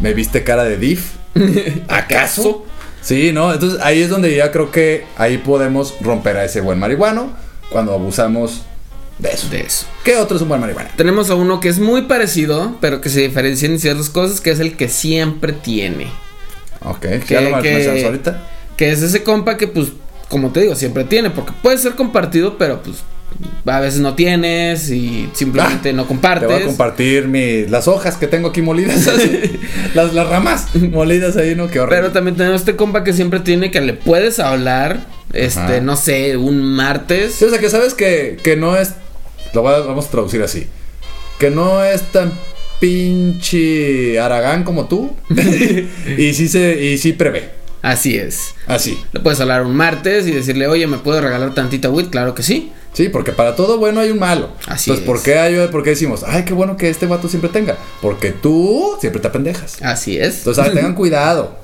[0.00, 1.12] ¿me viste cara de diff?
[1.88, 2.64] ¿Acaso?
[3.00, 3.52] Sí, ¿no?
[3.52, 7.32] Entonces ahí es donde ya creo que ahí podemos romper a ese buen marihuano
[7.70, 8.62] cuando abusamos
[9.18, 9.48] de eso.
[9.48, 9.86] De eso.
[10.04, 10.90] ¿Qué otro es un buen marihuana?
[10.96, 14.50] Tenemos a uno que es muy parecido, pero que se diferencia en ciertas cosas, que
[14.50, 16.06] es el que siempre tiene.
[16.80, 18.42] Ok, Que- ya lo que- ahorita.
[18.76, 19.88] Que es ese compa que, pues,
[20.28, 21.30] como te digo, siempre tiene.
[21.30, 22.96] Porque puede ser compartido, pero pues
[23.66, 26.48] a veces no tienes y simplemente Ah, no Te compartes.
[26.48, 29.06] voy a compartir mi, las hojas que tengo aquí molidas.
[29.08, 29.58] así.
[29.94, 31.68] las, las ramas molidas ahí, ¿no?
[31.68, 31.96] Qué horrible.
[32.02, 35.80] pero también tenemos este compa que siempre tiene que le puedes hablar, este, Ajá.
[35.80, 37.34] no sé, un martes.
[37.34, 38.92] Sí, o sea, que sabes que, que no es.
[39.54, 40.66] Lo voy a- vamos a traducir así.
[41.38, 42.32] Que no es tan
[42.80, 45.12] pinche Aragán como tú.
[46.18, 47.50] y sí se, y sí prevé.
[47.84, 48.54] Así es.
[48.66, 48.98] Así.
[49.12, 52.08] Le puedes hablar un martes y decirle, oye, ¿me puedo regalar tantita weed?
[52.08, 52.72] Claro que sí.
[52.94, 54.48] Sí, porque para todo bueno hay un malo.
[54.66, 55.06] Así Entonces, es.
[55.06, 57.76] ¿por qué, hay, ¿por qué decimos, ay, qué bueno que este vato siempre tenga?
[58.00, 59.82] Porque tú siempre te apendejas.
[59.82, 60.38] Así es.
[60.38, 61.58] Entonces, ah, tengan cuidado.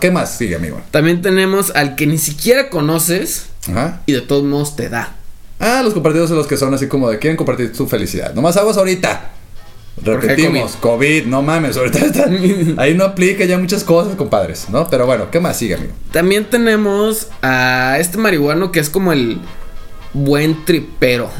[0.00, 0.36] ¿Qué más?
[0.36, 0.80] Sigue, amigo.
[0.92, 4.02] También tenemos al que ni siquiera conoces Ajá.
[4.06, 5.16] y de todos modos te da.
[5.58, 8.32] Ah, los compartidos son los que son así como de quieren compartir su felicidad.
[8.32, 9.32] Nomás aguas ahorita.
[10.04, 11.26] Repetimos, COVID.
[11.26, 12.28] no mames, ahorita está.
[12.82, 14.88] Ahí no aplica ya muchas cosas, compadres, ¿no?
[14.88, 15.92] Pero bueno, ¿qué más sigue, amigo?
[16.12, 19.38] También tenemos a este marihuano que es como el
[20.12, 21.30] buen tripero.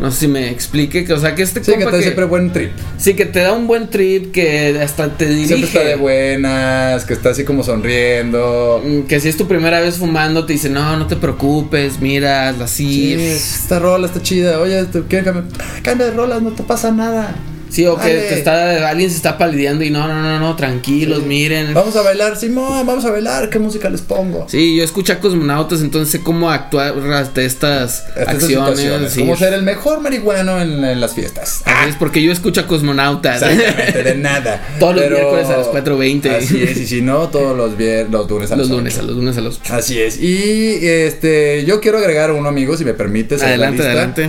[0.00, 1.98] No sé si me explique, que o sea que este Sí, que compa te da
[1.98, 2.70] que- siempre buen trip.
[2.96, 5.48] sí que te da un buen trip que hasta te dirige.
[5.48, 8.82] Siempre está de buenas, que está así como sonriendo.
[8.82, 12.48] Mm, Que si es tu primera vez fumando, te dice, no, no te preocupes, mira,
[12.48, 13.14] así.
[13.16, 14.60] Sí, esta rola está chida.
[14.60, 15.44] Oye, ¿tú quieres cambiar?
[15.60, 17.34] Ah, cambia de rolas, no te pasa nada.
[17.72, 21.22] Sí, o que te está, alguien se está palideando y no, no, no, no, tranquilos,
[21.22, 21.72] miren.
[21.72, 23.48] Vamos a bailar, Simón, vamos a bailar.
[23.48, 24.46] ¿Qué música les pongo?
[24.48, 29.12] Sí, yo escuché a cosmonautas, entonces sé cómo actuar ante estas Estas acciones.
[29.12, 29.20] sí.
[29.20, 31.62] Cómo ser el mejor marihuano en, en las fiestas.
[31.64, 33.40] Así es, porque yo escucho a cosmonautas.
[33.42, 34.68] Exactamente, de nada.
[34.78, 36.36] Todos los miércoles a las 4:20.
[36.36, 38.98] Así es, y si no, todos los, vier- los lunes a los las lunes, a
[38.98, 39.06] 8.
[39.06, 39.60] los lunes a los.
[39.70, 40.20] Así es.
[40.20, 43.42] Y este, yo quiero agregar uno, amigo, si me permites.
[43.42, 44.28] Adelante, adelante.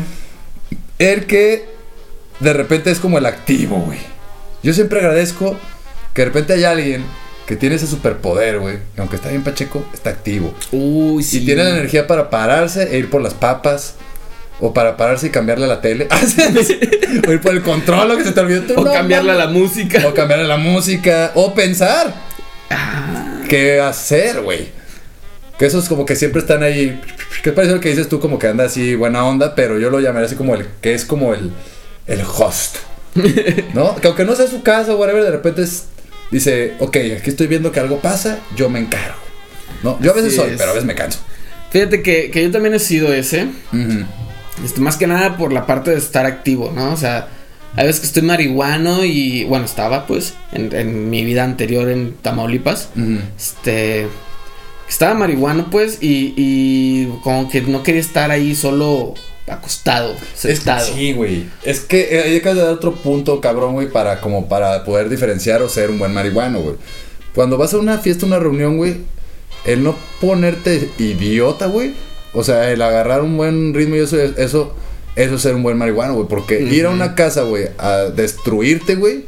[0.99, 1.72] El que
[2.43, 3.99] de repente es como el activo, güey.
[4.61, 5.57] Yo siempre agradezco
[6.13, 7.03] que de repente hay alguien
[7.45, 8.77] que tiene ese superpoder, güey.
[8.95, 10.53] que Aunque está bien pacheco, está activo.
[10.71, 11.39] Uy, sí.
[11.39, 13.95] Y tiene la energía para pararse e ir por las papas.
[14.59, 16.07] O para pararse y cambiarle a la tele.
[17.27, 18.61] o ir por el control, lo que se te olvidó.
[18.61, 20.03] Tú, O no, cambiarle a la música.
[20.07, 21.31] O cambiarle la música.
[21.35, 22.13] O pensar.
[22.69, 23.41] Ah.
[23.49, 24.69] ¿Qué hacer, güey?
[25.57, 27.01] Que esos como que siempre están ahí.
[27.41, 28.19] ¿Qué parece lo que dices tú?
[28.19, 31.03] Como que anda así buena onda, pero yo lo llamaría así como el que es
[31.03, 31.51] como el,
[32.07, 32.77] el host.
[33.73, 33.95] ¿No?
[33.95, 35.85] Que aunque no sea su casa o whatever, de repente es,
[36.31, 39.15] dice, ok, aquí estoy viendo que algo pasa, yo me encargo.
[39.83, 39.99] ¿No?
[40.01, 40.57] Yo a veces Así soy, es.
[40.57, 41.19] pero a veces me canso.
[41.71, 43.47] Fíjate que, que yo también he sido ese.
[44.63, 46.93] Este, más que nada por la parte de estar activo, ¿no?
[46.93, 47.27] O sea,
[47.75, 52.13] hay veces que estoy marihuano y, bueno, estaba pues en, en mi vida anterior en
[52.13, 52.89] Tamaulipas.
[53.37, 54.07] Este,
[54.87, 59.15] estaba marihuano pues y, y como que no quería estar ahí solo
[59.47, 60.85] acostado, Es que sentado.
[60.85, 61.45] sí, güey.
[61.63, 65.61] Es que eh, hay que dar otro punto, cabrón, güey, para como para poder diferenciar
[65.61, 66.75] o ser un buen marihuano, güey.
[67.35, 68.97] Cuando vas a una fiesta, una reunión, güey,
[69.65, 71.93] el no ponerte idiota, güey.
[72.33, 74.75] O sea, el agarrar un buen ritmo y eso, eso,
[75.15, 76.27] eso es ser un buen marihuano, güey.
[76.27, 79.25] Porque ir a una casa, güey, a destruirte, güey,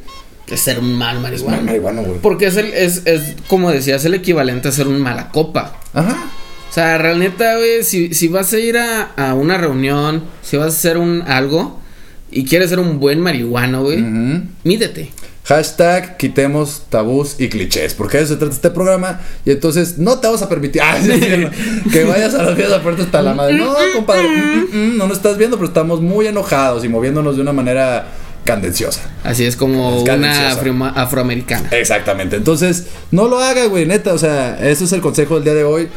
[0.48, 1.58] Es ser un mal es marihuano.
[1.58, 2.20] mal marihuano, güey.
[2.20, 5.80] Porque es, el, es, es, como decía, es el equivalente a ser un mala copa.
[5.94, 6.32] Ajá.
[6.76, 10.66] O sea, realmente, güey, si, si vas a ir a, a una reunión, si vas
[10.66, 11.80] a hacer un algo
[12.30, 14.42] y quieres ser un buen marihuano, güey, Ujú.
[14.66, 15.10] mídete.
[15.46, 19.22] Hashtag quitemos tabús y clichés, porque de eso se trata este programa.
[19.46, 21.50] Y entonces no te vamos a permitir ah, sí, sí, no,
[21.94, 23.54] que vayas a las fiestas fuertes hasta la madre.
[23.54, 27.38] No, compadre, mm, mm, mm, no nos estás viendo, pero estamos muy enojados y moviéndonos
[27.38, 28.08] de una manera
[28.44, 29.02] candenciosa.
[29.24, 31.70] Así es como Es una afro- afroamericana.
[31.72, 32.36] Exactamente.
[32.36, 34.14] Entonces, no lo haga, güey, neta.
[34.14, 35.88] O sea, eso es el consejo del día de hoy.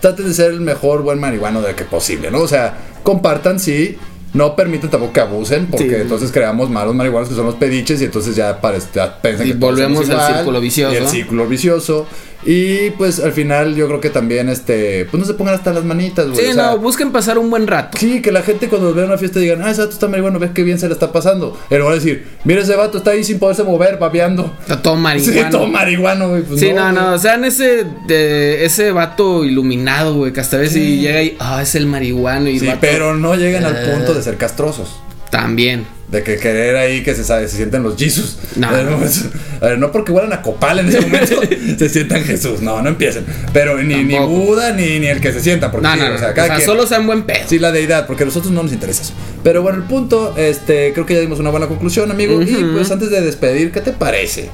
[0.00, 2.40] Traten de ser el mejor buen marihuano de que posible, ¿no?
[2.40, 3.98] O sea, compartan, sí.
[4.34, 5.94] No permitan tampoco que abusen, porque Sí.
[5.94, 9.52] entonces creamos malos marihuanos que son los pediches y entonces ya, parece, ya piensan Y
[9.52, 10.92] que volvemos al círculo vicioso.
[10.92, 12.06] Y el círculo vicioso.
[12.46, 15.84] Y pues al final yo creo que también, este, pues no se pongan hasta las
[15.84, 16.38] manitas, güey.
[16.38, 17.98] Sí, o sea, no, busquen pasar un buen rato.
[17.98, 20.52] Sí, que la gente cuando vea una fiesta digan, ah, ese vato está marihuano, ves
[20.54, 21.58] qué bien se le está pasando.
[21.68, 24.54] Lugar de decir, mira ese vato está ahí sin poderse mover, babeando.
[24.60, 25.50] Está todo Sí, marihuano.
[25.50, 26.42] todo marihuano, güey.
[26.42, 26.94] pues Sí, no, güey.
[26.94, 31.20] no, o sea, en ese, de, ese vato iluminado, güey, que hasta a veces llega
[31.20, 34.36] y, ah, es el marihuano y Sí, vato pero no lleguen al punto de ser
[34.36, 35.00] castrosos.
[35.30, 35.86] también.
[36.08, 38.38] De que querer ahí que se se sienten los Jesus.
[38.56, 38.68] No.
[38.70, 41.38] A ver, no porque huelan a copal en ese momento
[41.78, 42.62] se sientan Jesús.
[42.62, 43.26] No, no empiecen.
[43.52, 44.18] Pero ni, ni.
[44.18, 45.70] Buda ni, ni el que se sienta.
[45.70, 47.44] Porque No, sí, no, o sea, o cada sea, quien- solo sean buen pedo.
[47.46, 49.12] Sí, la deidad, porque a nosotros no nos interesa eso.
[49.44, 52.40] Pero bueno, el punto, este, creo que ya dimos una buena conclusión, amigo.
[52.40, 54.48] Y pues antes de despedir, ¿qué te parece?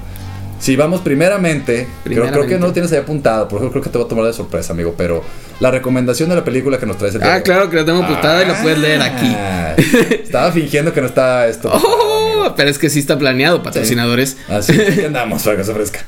[0.65, 2.59] Si vamos primeramente, creo- Creo, que Primeramente.
[2.59, 4.73] no lo tienes ahí apuntado, por eso creo que te voy a tomar de sorpresa,
[4.73, 4.95] amigo.
[4.97, 5.23] Pero
[5.61, 7.85] la recomendación de la película que nos traes el día de Ah, claro que lo
[7.85, 9.27] tengo apuntada y lo puedes leer aquí.
[9.37, 9.75] Ah,
[10.25, 11.71] Estaba fingiendo que no estaba esto.
[11.71, 14.39] Oh, pero es que sí está planeado, patrocinadores.
[14.49, 15.99] Así que andamos para que se ofrezca.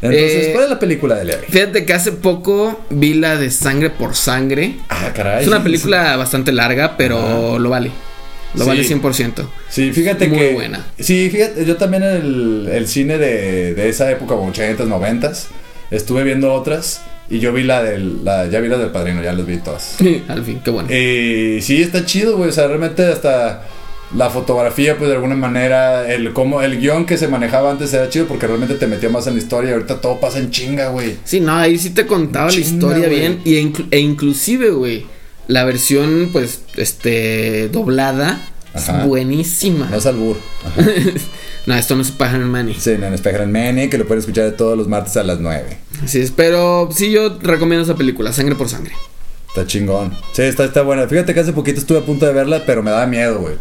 [0.00, 1.44] Entonces, Eh, ¿cuál es la película de Levi?
[1.50, 4.76] Fíjate que hace poco vi la de Sangre por Sangre.
[4.88, 5.42] Ah, caray.
[5.42, 7.90] Es una película bastante larga, pero lo vale.
[8.54, 8.68] Lo Sí.
[8.68, 9.48] vale 100%.
[9.68, 10.52] Sí, fíjate Muy que.
[10.54, 10.86] buena.
[10.98, 15.46] Sí, fíjate, yo también el, el cine de, de esa época, como 80s, 90s,
[15.90, 18.24] estuve viendo otras y yo vi la del.
[18.24, 19.96] La, ya vi la del padrino, ya las vi todas.
[20.28, 20.88] Al fin, qué bueno.
[20.92, 22.48] Y sí, está chido, güey.
[22.50, 23.64] O sea, realmente hasta
[24.14, 28.08] la fotografía, pues de alguna manera, el cómo, el guion que se manejaba antes era
[28.08, 30.88] chido porque realmente te metía más en la historia y ahorita todo pasa en chinga,
[30.90, 31.16] güey.
[31.24, 33.18] Sí, no, ahí sí te contaba Chinga, la historia güey.
[33.18, 33.40] bien.
[33.44, 35.04] Y inclu- e inclusive, güey,
[35.48, 38.40] la versión, pues, este, doblada
[38.74, 39.00] Ajá.
[39.02, 39.88] es buenísima.
[39.90, 40.36] No es albur.
[40.64, 40.82] Ajá.
[41.66, 42.76] No, esto no es Pajan Money.
[42.78, 45.76] Sí, en Spider Manny, que lo pueden escuchar todos los martes a las 9.
[46.04, 48.92] Así es, pero sí yo recomiendo esa película, Sangre por Sangre.
[49.48, 50.16] Está chingón.
[50.32, 51.08] Sí, está, está buena.
[51.08, 53.56] Fíjate que hace poquito estuve a punto de verla, pero me daba miedo, güey.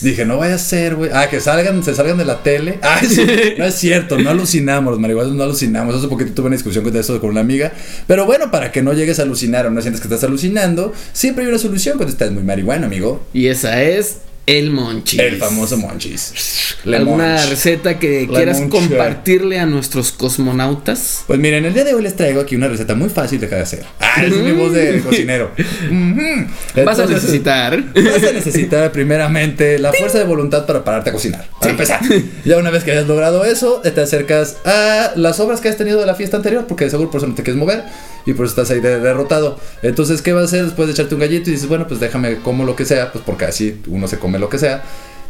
[0.00, 1.10] Dije, no vaya a ser, güey.
[1.12, 2.78] Ah, que salgan, se salgan de la tele.
[2.92, 3.24] Ah, sí,
[3.56, 5.94] no es cierto, no alucinamos, los marihuanos no alucinamos.
[5.94, 7.72] Hace poquito tuve una discusión con eso con una amiga.
[8.06, 11.44] Pero bueno, para que no llegues a alucinar o no sientas que estás alucinando, siempre
[11.44, 13.24] hay una solución cuando estás muy marihuana, amigo.
[13.32, 15.20] Y esa es el monchis.
[15.20, 16.74] El famoso monchis.
[16.84, 17.48] Le ¿Alguna monch.
[17.50, 18.70] receta que Le quieras monch.
[18.70, 21.24] compartirle a nuestros cosmonautas?
[21.26, 23.84] Pues miren, el día de hoy les traigo aquí una receta muy fácil de hacer.
[24.00, 25.52] Ah, es mi voz de cocinero.
[26.84, 27.82] Vas a necesitar.
[27.94, 31.48] Vas a necesitar primeramente la fuerza de voluntad para pararte a cocinar.
[31.60, 32.00] Para empezar.
[32.44, 36.00] Ya una vez que hayas logrado eso, te acercas a las obras que has tenido
[36.00, 37.84] de la fiesta anterior, porque de seguro por eso no te quieres mover
[38.26, 39.58] y por eso estás ahí de- derrotado.
[39.82, 42.36] Entonces, ¿qué vas a hacer después de echarte un gallito y dices, bueno, pues déjame
[42.36, 44.82] como lo que sea, pues porque así uno se come lo que sea?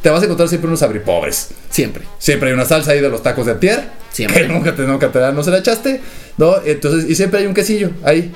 [0.03, 1.51] Te vas a encontrar siempre unos abripobres.
[1.71, 2.03] Siempre.
[2.19, 3.85] Siempre hay una salsa ahí de los tacos de tier.
[4.11, 4.43] Siempre.
[4.43, 6.01] Que nunca te, nunca te dan, no se la echaste.
[6.39, 6.57] ¿No?
[6.65, 8.33] Entonces, y siempre hay un quesillo ahí.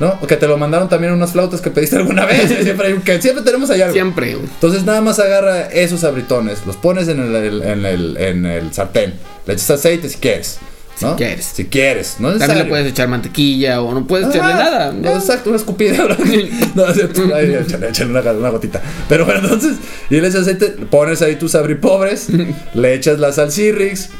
[0.00, 0.18] ¿No?
[0.20, 2.48] O que te lo mandaron también unas flautas que pediste alguna vez.
[2.62, 3.92] siempre hay un que Siempre tenemos algo.
[3.92, 4.32] Siempre.
[4.32, 8.72] Entonces nada más agarra esos abritones, los pones en el, el- en el, en el
[8.72, 9.14] sartén,
[9.46, 10.58] le echas aceite si quieres.
[11.00, 11.10] ¿No?
[11.10, 11.44] Si quieres.
[11.44, 12.16] Si quieres.
[12.18, 14.92] No es También le puedes echar mantequilla o no puedes echarle nada.
[14.92, 16.06] no, exacto, una escupida.
[16.74, 18.82] no, es cierto, ahí, échale, échale una, una gotita.
[19.08, 19.76] Pero bueno, entonces,
[20.10, 22.28] y le echas aceite, pones ahí tus abripobres,
[22.74, 24.10] le echas la salsirrix,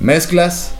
[0.00, 0.72] mezclas,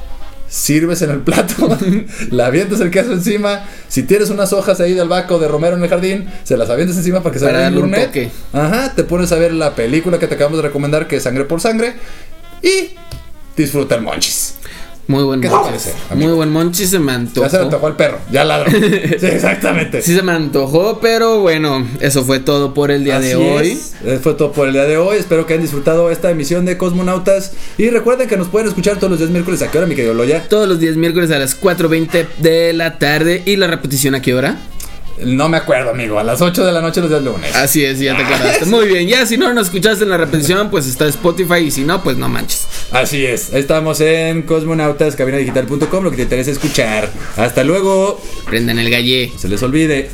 [0.49, 1.79] sirves en el plato,
[2.31, 3.65] la avientas el queso encima.
[3.89, 6.71] Si tienes unas hojas ahí de albahaca o de romero en el jardín, se las
[6.71, 8.07] avientas encima para que se vea un gourmet.
[8.07, 8.31] toque.
[8.53, 11.45] Ajá, te pones a ver la película que te acabamos de recomendar, que es Sangre
[11.45, 11.95] por Sangre,
[12.63, 12.95] y
[13.57, 14.55] disfruta el monchis.
[15.09, 15.95] Muy buen ¿Qué monchis.
[16.15, 17.47] Muy buen monchis se me antojó.
[17.47, 18.71] Ya se le antojó al perro, ya ladró.
[19.19, 20.03] Sí, exactamente.
[20.03, 23.69] Sí se me antojó, pero bueno, eso fue todo por el día de hoy.
[23.71, 23.95] es.
[24.05, 25.17] Eh, Fue todo por el día de hoy.
[25.17, 27.53] Espero que hayan disfrutado esta emisión de Cosmonautas.
[27.79, 29.63] Y recuerden que nos pueden escuchar todos los días miércoles.
[29.63, 30.45] ¿A qué hora, mi querido Loya?
[30.47, 33.43] Todos los días miércoles a las 4.20 de la tarde.
[33.47, 34.59] ¿Y la repetición a qué hora?
[35.25, 36.19] No me acuerdo, amigo.
[36.19, 37.55] A las 8 de la noche los días lunes.
[37.57, 38.67] Así es, ya te acordaste.
[38.67, 41.83] Muy bien, ya si no nos escuchaste en la repetición, pues está Spotify y si
[41.83, 42.67] no, pues no manches.
[42.93, 43.53] Así es.
[43.53, 47.11] Estamos en Cosmonautas, cabinadigital.com, lo que te interesa escuchar.
[47.37, 48.21] Hasta luego.
[48.47, 49.31] Prendan el gallé.
[49.33, 50.11] No se les olvide.